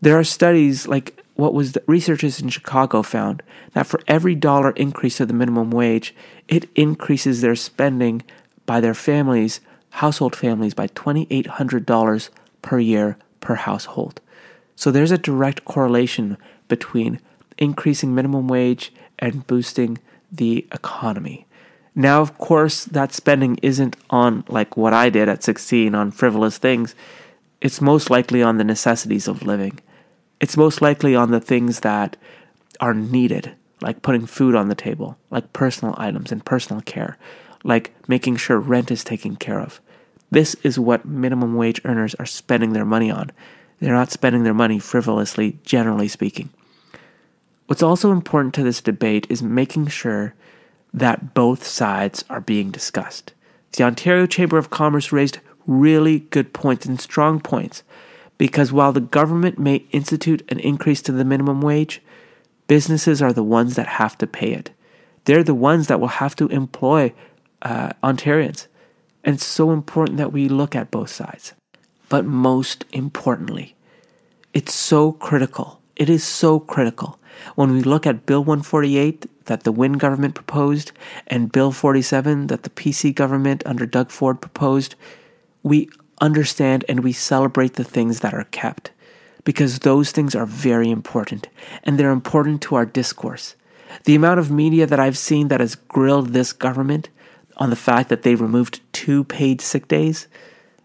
There 0.01 0.17
are 0.17 0.23
studies 0.23 0.87
like 0.87 1.23
what 1.39 1.53
was 1.53 1.71
the 1.71 1.83
researchers 1.87 2.41
in 2.41 2.49
Chicago 2.49 3.01
found 3.01 3.41
that 3.73 3.87
for 3.87 4.01
every 4.07 4.35
dollar 4.35 4.71
increase 4.71 5.21
of 5.21 5.29
the 5.29 5.33
minimum 5.33 5.71
wage, 5.71 6.13
it 6.49 6.69
increases 6.75 7.39
their 7.39 7.55
spending 7.55 8.21
by 8.65 8.81
their 8.81 8.93
families, 8.93 9.61
household 9.91 10.35
families, 10.35 10.73
by 10.73 10.87
$2,800 10.87 12.29
per 12.61 12.79
year 12.79 13.17
per 13.39 13.55
household. 13.55 14.19
So 14.75 14.91
there's 14.91 15.11
a 15.11 15.17
direct 15.17 15.63
correlation 15.63 16.37
between 16.67 17.21
increasing 17.57 18.13
minimum 18.13 18.49
wage 18.49 18.91
and 19.17 19.47
boosting 19.47 19.97
the 20.29 20.67
economy. 20.73 21.45
Now, 21.95 22.21
of 22.21 22.37
course, 22.37 22.83
that 22.85 23.13
spending 23.13 23.57
isn't 23.61 23.95
on 24.09 24.43
like 24.49 24.75
what 24.75 24.93
I 24.93 25.09
did 25.09 25.29
at 25.29 25.43
16 25.43 25.95
on 25.95 26.11
frivolous 26.11 26.57
things. 26.57 26.95
It's 27.61 27.81
most 27.81 28.09
likely 28.09 28.43
on 28.43 28.57
the 28.57 28.63
necessities 28.63 29.27
of 29.27 29.43
living. 29.43 29.79
It's 30.39 30.57
most 30.57 30.81
likely 30.81 31.15
on 31.15 31.31
the 31.31 31.39
things 31.39 31.81
that 31.81 32.15
are 32.79 32.93
needed, 32.93 33.53
like 33.81 34.01
putting 34.01 34.25
food 34.25 34.55
on 34.55 34.69
the 34.69 34.75
table, 34.75 35.17
like 35.29 35.51
personal 35.53 35.95
items 35.97 36.31
and 36.31 36.45
personal 36.45 36.81
care, 36.81 37.17
like 37.63 37.93
making 38.07 38.37
sure 38.37 38.59
rent 38.59 38.91
is 38.91 39.03
taken 39.03 39.35
care 39.35 39.59
of. 39.59 39.81
This 40.31 40.55
is 40.63 40.79
what 40.79 41.05
minimum 41.05 41.55
wage 41.55 41.81
earners 41.83 42.15
are 42.15 42.25
spending 42.25 42.73
their 42.73 42.85
money 42.85 43.11
on. 43.11 43.31
They're 43.79 43.93
not 43.93 44.11
spending 44.11 44.43
their 44.43 44.53
money 44.53 44.79
frivolously, 44.79 45.59
generally 45.63 46.07
speaking. 46.07 46.49
What's 47.67 47.83
also 47.83 48.11
important 48.11 48.53
to 48.55 48.63
this 48.63 48.81
debate 48.81 49.27
is 49.29 49.43
making 49.43 49.87
sure 49.87 50.33
that 50.93 51.33
both 51.33 51.65
sides 51.65 52.23
are 52.29 52.41
being 52.41 52.71
discussed. 52.71 53.33
The 53.73 53.83
Ontario 53.83 54.25
Chamber 54.25 54.57
of 54.57 54.69
Commerce 54.69 55.11
raised 55.11 55.39
really 55.67 56.19
good 56.19 56.53
points 56.53 56.85
and 56.85 56.99
strong 56.99 57.39
points 57.39 57.83
because 58.39 58.71
while 58.71 58.91
the 58.91 59.01
government 59.01 59.59
may 59.59 59.85
institute 59.91 60.43
an 60.49 60.59
increase 60.59 61.03
to 61.03 61.11
the 61.11 61.25
minimum 61.25 61.61
wage, 61.61 62.01
businesses 62.65 63.21
are 63.21 63.33
the 63.33 63.43
ones 63.43 63.75
that 63.75 63.85
have 63.85 64.17
to 64.17 64.25
pay 64.25 64.53
it. 64.53 64.71
They're 65.25 65.43
the 65.43 65.53
ones 65.53 65.87
that 65.87 65.99
will 65.99 66.07
have 66.07 66.35
to 66.37 66.47
employ 66.47 67.13
uh, 67.61 67.91
Ontarians. 68.01 68.65
And 69.23 69.35
it's 69.35 69.45
so 69.45 69.71
important 69.71 70.17
that 70.17 70.31
we 70.31 70.47
look 70.47 70.73
at 70.73 70.89
both 70.89 71.09
sides. 71.09 71.53
But 72.07 72.25
most 72.25 72.85
importantly, 72.93 73.75
it's 74.53 74.73
so 74.73 75.11
critical. 75.11 75.81
It 75.97 76.09
is 76.09 76.23
so 76.23 76.61
critical 76.61 77.19
when 77.55 77.73
we 77.73 77.81
look 77.81 78.07
at 78.07 78.25
Bill 78.25 78.39
148 78.39 79.45
that 79.45 79.63
the 79.63 79.71
Wynne 79.73 79.93
government 79.93 80.35
proposed 80.35 80.93
and 81.27 81.51
Bill 81.51 81.73
47 81.73 82.47
that 82.47 82.63
the 82.63 82.69
PC 82.69 83.13
government 83.13 83.63
under 83.65 83.85
Doug 83.85 84.11
Ford 84.11 84.39
proposed, 84.39 84.95
we 85.61 85.89
understand 86.21 86.85
and 86.87 87.01
we 87.01 87.13
celebrate 87.13 87.75
the 87.75 87.83
things 87.83 88.19
that 88.19 88.33
are 88.33 88.45
kept 88.45 88.91
because 89.43 89.79
those 89.79 90.11
things 90.11 90.35
are 90.35 90.45
very 90.45 90.89
important 90.89 91.47
and 91.83 91.97
they're 91.97 92.11
important 92.11 92.61
to 92.63 92.75
our 92.75 92.85
discourse. 92.85 93.55
The 94.05 94.15
amount 94.15 94.39
of 94.39 94.51
media 94.51 94.85
that 94.85 94.99
I've 94.99 95.17
seen 95.17 95.47
that 95.47 95.59
has 95.59 95.75
grilled 95.75 96.29
this 96.29 96.53
government 96.53 97.09
on 97.57 97.69
the 97.69 97.75
fact 97.75 98.09
that 98.09 98.23
they 98.23 98.35
removed 98.35 98.81
two 98.93 99.23
paid 99.23 99.61
sick 99.61 99.87
days 99.87 100.27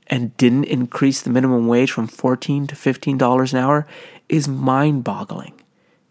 and 0.07 0.37
didn't 0.37 0.65
increase 0.65 1.23
the 1.23 1.31
minimum 1.31 1.67
wage 1.67 1.91
from 1.91 2.07
14 2.07 2.67
to 2.67 2.75
$15 2.75 3.53
an 3.53 3.59
hour 3.59 3.87
is 4.29 4.49
mind 4.49 5.05
boggling. 5.05 5.55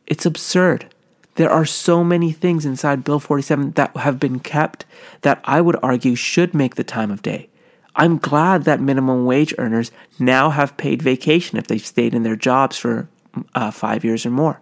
It's 0.08 0.26
absurd. 0.26 0.88
There 1.36 1.50
are 1.50 1.66
so 1.66 2.04
many 2.04 2.32
things 2.32 2.66
inside 2.66 3.04
Bill 3.04 3.20
47 3.20 3.72
that 3.72 3.96
have 3.98 4.20
been 4.20 4.40
kept 4.40 4.86
that 5.22 5.42
I 5.44 5.62
would 5.62 5.78
argue 5.82 6.16
should 6.16 6.54
make 6.54 6.76
the 6.76 6.84
time 6.84 7.10
of 7.10 7.22
day. 7.22 7.50
I'm 7.96 8.18
glad 8.18 8.64
that 8.64 8.82
minimum 8.82 9.26
wage 9.26 9.54
earners 9.58 9.92
now 10.18 10.50
have 10.50 10.78
paid 10.78 11.02
vacation 11.02 11.58
if 11.58 11.68
they've 11.68 11.86
stayed 11.86 12.16
in 12.16 12.24
their 12.24 12.36
jobs 12.36 12.78
for 12.78 13.08
uh, 13.54 13.72
five 13.72 14.04
years 14.04 14.26
or 14.26 14.32
more. 14.32 14.60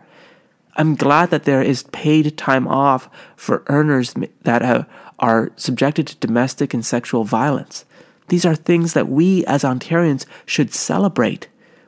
I'm 0.76 0.96
glad 0.96 1.30
that 1.32 1.44
there 1.44 1.62
is 1.62 1.84
paid 1.84 2.38
time 2.38 2.68
off 2.68 3.10
for 3.36 3.64
earners 3.68 4.14
that 4.44 4.62
have, 4.62 4.88
are 5.20 5.52
subjected 5.56 6.08
to 6.08 6.16
domestic 6.18 6.74
and 6.74 6.86
sexual 6.86 7.24
violence. 7.24 7.86
These 8.30 8.46
are 8.46 8.56
things 8.56 8.94
that 8.94 9.10
we 9.10 9.46
as 9.46 9.64
Ontarians 9.64 10.26
should 10.46 10.74
celebrate. 10.74 11.48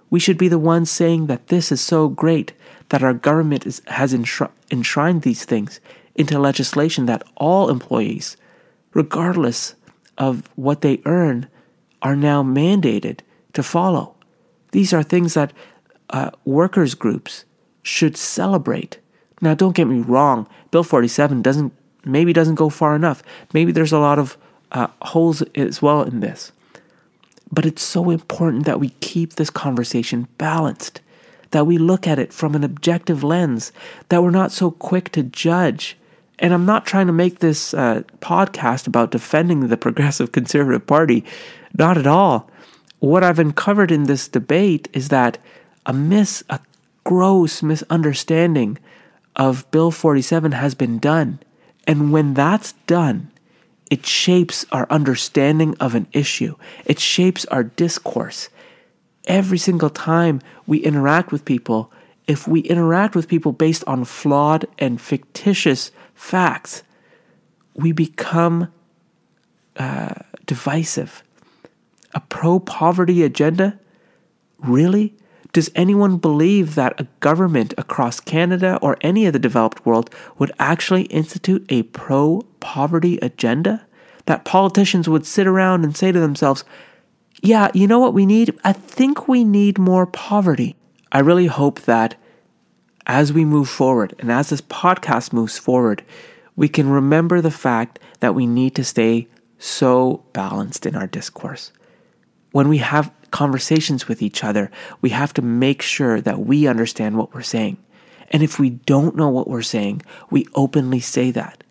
We 0.10 0.19
should 0.19 0.38
be 0.38 0.49
the 0.49 0.60
ones 0.60 0.91
saying 0.91 1.27
that 1.27 1.47
this 1.47 1.71
is 1.71 1.82
so 1.82 2.10
great 2.10 2.53
that 2.89 3.03
our 3.03 3.13
government 3.13 3.65
is, 3.65 3.82
has 3.88 4.13
enshri- 4.13 4.51
enshrined 4.69 5.21
these 5.21 5.45
things 5.45 5.79
into 6.15 6.38
legislation 6.38 7.06
that 7.06 7.23
all 7.38 7.69
employees, 7.69 8.38
regardless 8.93 9.75
of 10.17 10.49
what 10.56 10.82
they 10.82 11.02
earn, 11.06 11.47
are 12.02 12.15
now 12.15 12.43
mandated 12.43 13.19
to 13.54 13.63
follow. 13.63 14.15
These 14.71 14.93
are 14.93 15.04
things 15.04 15.34
that 15.36 15.54
uh, 16.10 16.32
workers' 16.45 16.95
groups 16.95 17.45
should 17.82 18.17
celebrate. 18.17 18.99
Now, 19.41 19.54
don't 19.54 19.76
get 19.76 19.88
me 19.88 19.99
wrong. 19.99 20.47
Bill 20.71 20.84
47 20.84 21.41
doesn't 21.41 21.73
maybe 22.06 22.34
doesn't 22.34 22.56
go 22.56 22.69
far 22.69 22.95
enough. 22.95 23.23
Maybe 23.54 23.71
there's 23.71 23.93
a 23.93 23.99
lot 23.99 24.19
of 24.19 24.38
uh, 24.71 24.88
holes 25.02 25.41
as 25.56 25.82
well 25.82 26.02
in 26.04 26.19
this. 26.19 26.52
But 27.52 27.65
it's 27.65 27.84
so 27.84 28.10
important 28.10 28.65
that 28.65 28.80
we 28.80 28.89
keep 28.99 29.34
this 29.34 29.49
conversation 29.49 30.28
balanced, 30.38 31.02
that 31.52 31.67
we 31.67 31.78
look 31.78 32.08
at 32.08 32.19
it 32.19 32.34
from 32.34 32.56
an 32.56 32.63
objective 32.63 33.23
lens, 33.23 33.71
that 34.10 34.23
we're 34.23 34.32
not 34.32 34.52
so 34.52 34.71
quick 34.71 35.12
to 35.12 35.23
judge. 35.23 35.97
And 36.39 36.54
I'm 36.54 36.65
not 36.65 36.86
trying 36.86 37.08
to 37.08 37.13
make 37.13 37.39
this 37.39 37.74
uh, 37.74 38.04
podcast 38.19 38.88
about 38.88 39.12
defending 39.12 39.67
the 39.67 39.78
Progressive 39.78 40.32
Conservative 40.32 40.86
Party, 40.86 41.24
not 41.78 41.98
at 41.98 42.08
all. 42.08 42.50
What 43.00 43.24
I've 43.24 43.39
uncovered 43.39 43.91
in 43.91 44.04
this 44.04 44.28
debate 44.28 44.88
is 44.93 45.10
that 45.10 45.38
a 45.86 45.93
miss, 45.93 46.43
a 46.50 46.60
gross 47.04 47.62
misunderstanding 47.62 48.78
of 49.36 49.69
Bill 49.72 49.91
47 49.91 50.54
has 50.54 50.76
been 50.76 51.00
done. 51.00 51.39
And 51.86 52.12
when 52.12 52.34
that's 52.34 52.74
done, 52.88 53.32
it 53.91 54.06
shapes 54.06 54.65
our 54.72 54.88
understanding 54.89 55.76
of 55.80 55.96
an 55.96 56.08
issue, 56.13 56.56
it 56.86 57.00
shapes 57.00 57.46
our 57.46 57.63
discourse. 57.63 58.50
Every 59.26 59.58
single 59.58 59.89
time 59.89 60.41
we 60.65 60.80
interact 60.80 61.32
with 61.32 61.46
people, 61.46 61.91
if 62.28 62.48
we 62.48 62.62
interact 62.62 63.15
with 63.15 63.28
people 63.28 63.52
based 63.52 63.84
on 63.86 64.06
flawed 64.06 64.65
and 64.80 65.00
fictitious 65.00 65.91
facts, 66.13 66.84
we 67.76 67.91
become 67.91 68.71
uh, 69.78 70.13
divisive. 70.45 71.23
A 72.13 72.19
pro 72.19 72.60
poverty 72.60 73.23
agenda? 73.23 73.80
Really? 74.60 75.15
Does 75.52 75.69
anyone 75.76 76.17
believe 76.17 76.76
that 76.76 76.99
a 76.99 77.08
government 77.19 77.76
across 77.78 78.19
Canada 78.19 78.80
or 78.82 78.97
any 79.02 79.26
of 79.28 79.34
the 79.34 79.39
developed 79.39 79.86
world 79.86 80.10
would 80.39 80.52
actually 80.58 81.04
institute 81.04 81.65
a 81.69 81.84
pro 81.84 82.41
poverty 82.60 83.17
agenda? 83.21 83.86
That 84.26 84.45
politicians 84.45 85.10
would 85.10 85.26
sit 85.26 85.45
around 85.45 85.84
and 85.84 85.95
say 85.95 86.12
to 86.12 86.19
themselves, 86.19 86.63
yeah, 87.41 87.69
you 87.73 87.88
know 87.88 87.99
what 87.99 88.13
we 88.13 88.26
need? 88.26 88.58
I 88.63 88.71
think 88.73 89.28
we 89.28 89.43
need 89.43 89.78
more 89.78 90.08
poverty. 90.08 90.76
I 91.12 91.19
really 91.19 91.47
hope 91.47 91.82
that 91.82 92.15
as 93.06 93.34
we 93.34 93.46
move 93.46 93.70
forward 93.70 94.16
and 94.20 94.32
as 94.32 94.50
this 94.50 94.62
podcast 94.62 95.34
moves 95.34 95.58
forward, 95.58 96.04
we 96.56 96.70
can 96.70 96.89
remember 96.89 97.42
the 97.42 97.52
fact 97.52 98.00
that 98.20 98.36
we 98.36 98.46
need 98.46 98.76
to 98.76 98.84
stay 98.84 99.28
so 99.58 100.24
balanced 100.34 100.86
in 100.86 100.96
our 100.96 101.08
discourse. 101.08 101.72
When 102.52 102.70
we 102.70 102.78
have 102.80 103.12
conversations 103.32 104.08
with 104.08 104.22
each 104.22 104.44
other, 104.44 104.70
we 105.02 105.10
have 105.10 105.34
to 105.34 105.42
make 105.42 105.82
sure 105.82 106.22
that 106.22 106.39
we 106.39 106.68
understand 106.68 107.18
what 107.18 107.34
we're 107.34 107.42
saying. 107.42 107.78
And 108.30 108.44
if 108.44 108.60
we 108.60 108.70
don't 108.72 109.16
know 109.16 109.30
what 109.30 109.48
we're 109.48 109.62
saying, 109.62 110.02
we 110.30 110.48
openly 110.54 111.00
say 111.00 111.32
that. 111.32 111.63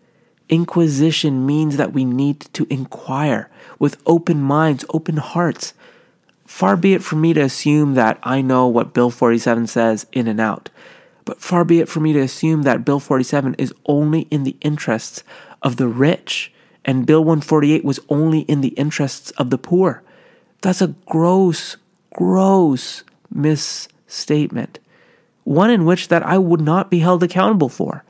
Inquisition 0.49 1.45
means 1.45 1.77
that 1.77 1.93
we 1.93 2.05
need 2.05 2.41
to 2.53 2.67
inquire 2.69 3.49
with 3.79 4.01
open 4.05 4.41
minds, 4.41 4.85
open 4.89 5.17
hearts. 5.17 5.73
Far 6.45 6.75
be 6.75 6.93
it 6.93 7.03
from 7.03 7.21
me 7.21 7.33
to 7.33 7.41
assume 7.41 7.93
that 7.95 8.19
I 8.23 8.41
know 8.41 8.67
what 8.67 8.93
Bill 8.93 9.09
47 9.09 9.67
says 9.67 10.05
in 10.11 10.27
and 10.27 10.39
out, 10.39 10.69
but 11.25 11.41
far 11.41 11.63
be 11.63 11.79
it 11.79 11.89
from 11.89 12.03
me 12.03 12.13
to 12.13 12.19
assume 12.19 12.63
that 12.63 12.85
Bill 12.85 12.99
47 12.99 13.55
is 13.55 13.73
only 13.85 14.21
in 14.23 14.43
the 14.43 14.57
interests 14.61 15.23
of 15.61 15.77
the 15.77 15.87
rich 15.87 16.51
and 16.85 17.05
Bill 17.05 17.21
148 17.21 17.85
was 17.85 17.99
only 18.09 18.41
in 18.41 18.61
the 18.61 18.69
interests 18.69 19.31
of 19.31 19.49
the 19.49 19.57
poor. 19.57 20.03
That's 20.61 20.81
a 20.81 20.95
gross, 21.05 21.77
gross 22.13 23.03
misstatement. 23.29 24.79
One 25.43 25.69
in 25.69 25.85
which 25.85 26.07
that 26.09 26.25
I 26.25 26.37
would 26.37 26.61
not 26.61 26.89
be 26.89 26.99
held 26.99 27.23
accountable 27.23 27.69
for, 27.69 28.03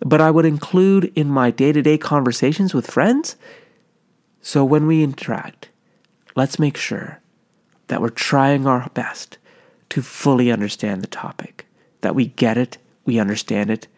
but 0.00 0.20
I 0.20 0.30
would 0.30 0.44
include 0.44 1.12
in 1.14 1.28
my 1.28 1.50
day-to-day 1.50 1.98
conversations 1.98 2.74
with 2.74 2.90
friends. 2.90 3.36
So 4.42 4.64
when 4.64 4.86
we 4.86 5.02
interact, 5.02 5.68
let's 6.34 6.58
make 6.58 6.76
sure 6.76 7.20
that 7.88 8.00
we're 8.00 8.10
trying 8.10 8.66
our 8.66 8.90
best 8.94 9.38
to 9.90 10.02
fully 10.02 10.50
understand 10.50 11.02
the 11.02 11.06
topic, 11.06 11.65
that 12.06 12.14
we 12.14 12.26
get 12.26 12.56
it, 12.56 12.78
we 13.04 13.18
understand 13.18 13.68
it, 13.68 13.88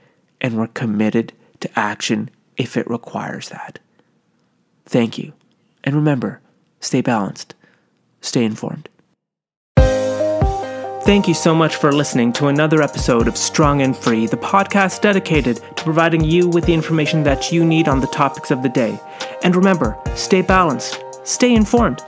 and 0.41 0.57
we're 0.57 0.67
committed 0.69 1.31
to 1.61 1.69
action 1.79 2.31
if 2.57 2.75
it 2.75 2.89
requires 2.89 3.51
that. 3.51 3.79
Thank 4.87 5.19
you. 5.19 5.35
And 5.85 5.95
remember, 5.95 6.41
stay 6.81 7.03
balanced, 7.03 7.55
stay 8.23 8.45
informed. 8.45 8.89
Thank 9.77 11.29
you 11.29 11.35
so 11.35 11.55
much 11.55 11.77
for 11.77 11.93
listening 11.93 12.33
to 12.35 12.47
another 12.47 12.81
episode 12.81 13.29
of 13.29 13.37
Strong 13.37 13.83
and 13.83 13.95
Free, 13.95 14.27
the 14.27 14.39
podcast 14.39 15.03
dedicated 15.03 15.57
to 15.77 15.85
providing 15.85 16.25
you 16.25 16.49
with 16.49 16.65
the 16.65 16.73
information 16.73 17.25
that 17.25 17.53
you 17.53 17.63
need 17.63 17.89
on 17.89 18.01
the 18.01 18.07
topics 18.07 18.51
of 18.51 18.63
the 18.63 18.71
day. 18.71 18.99
And 19.43 19.55
remember, 19.55 19.99
stay 20.15 20.41
balanced, 20.41 21.05
stay 21.25 21.55
informed. 21.55 22.01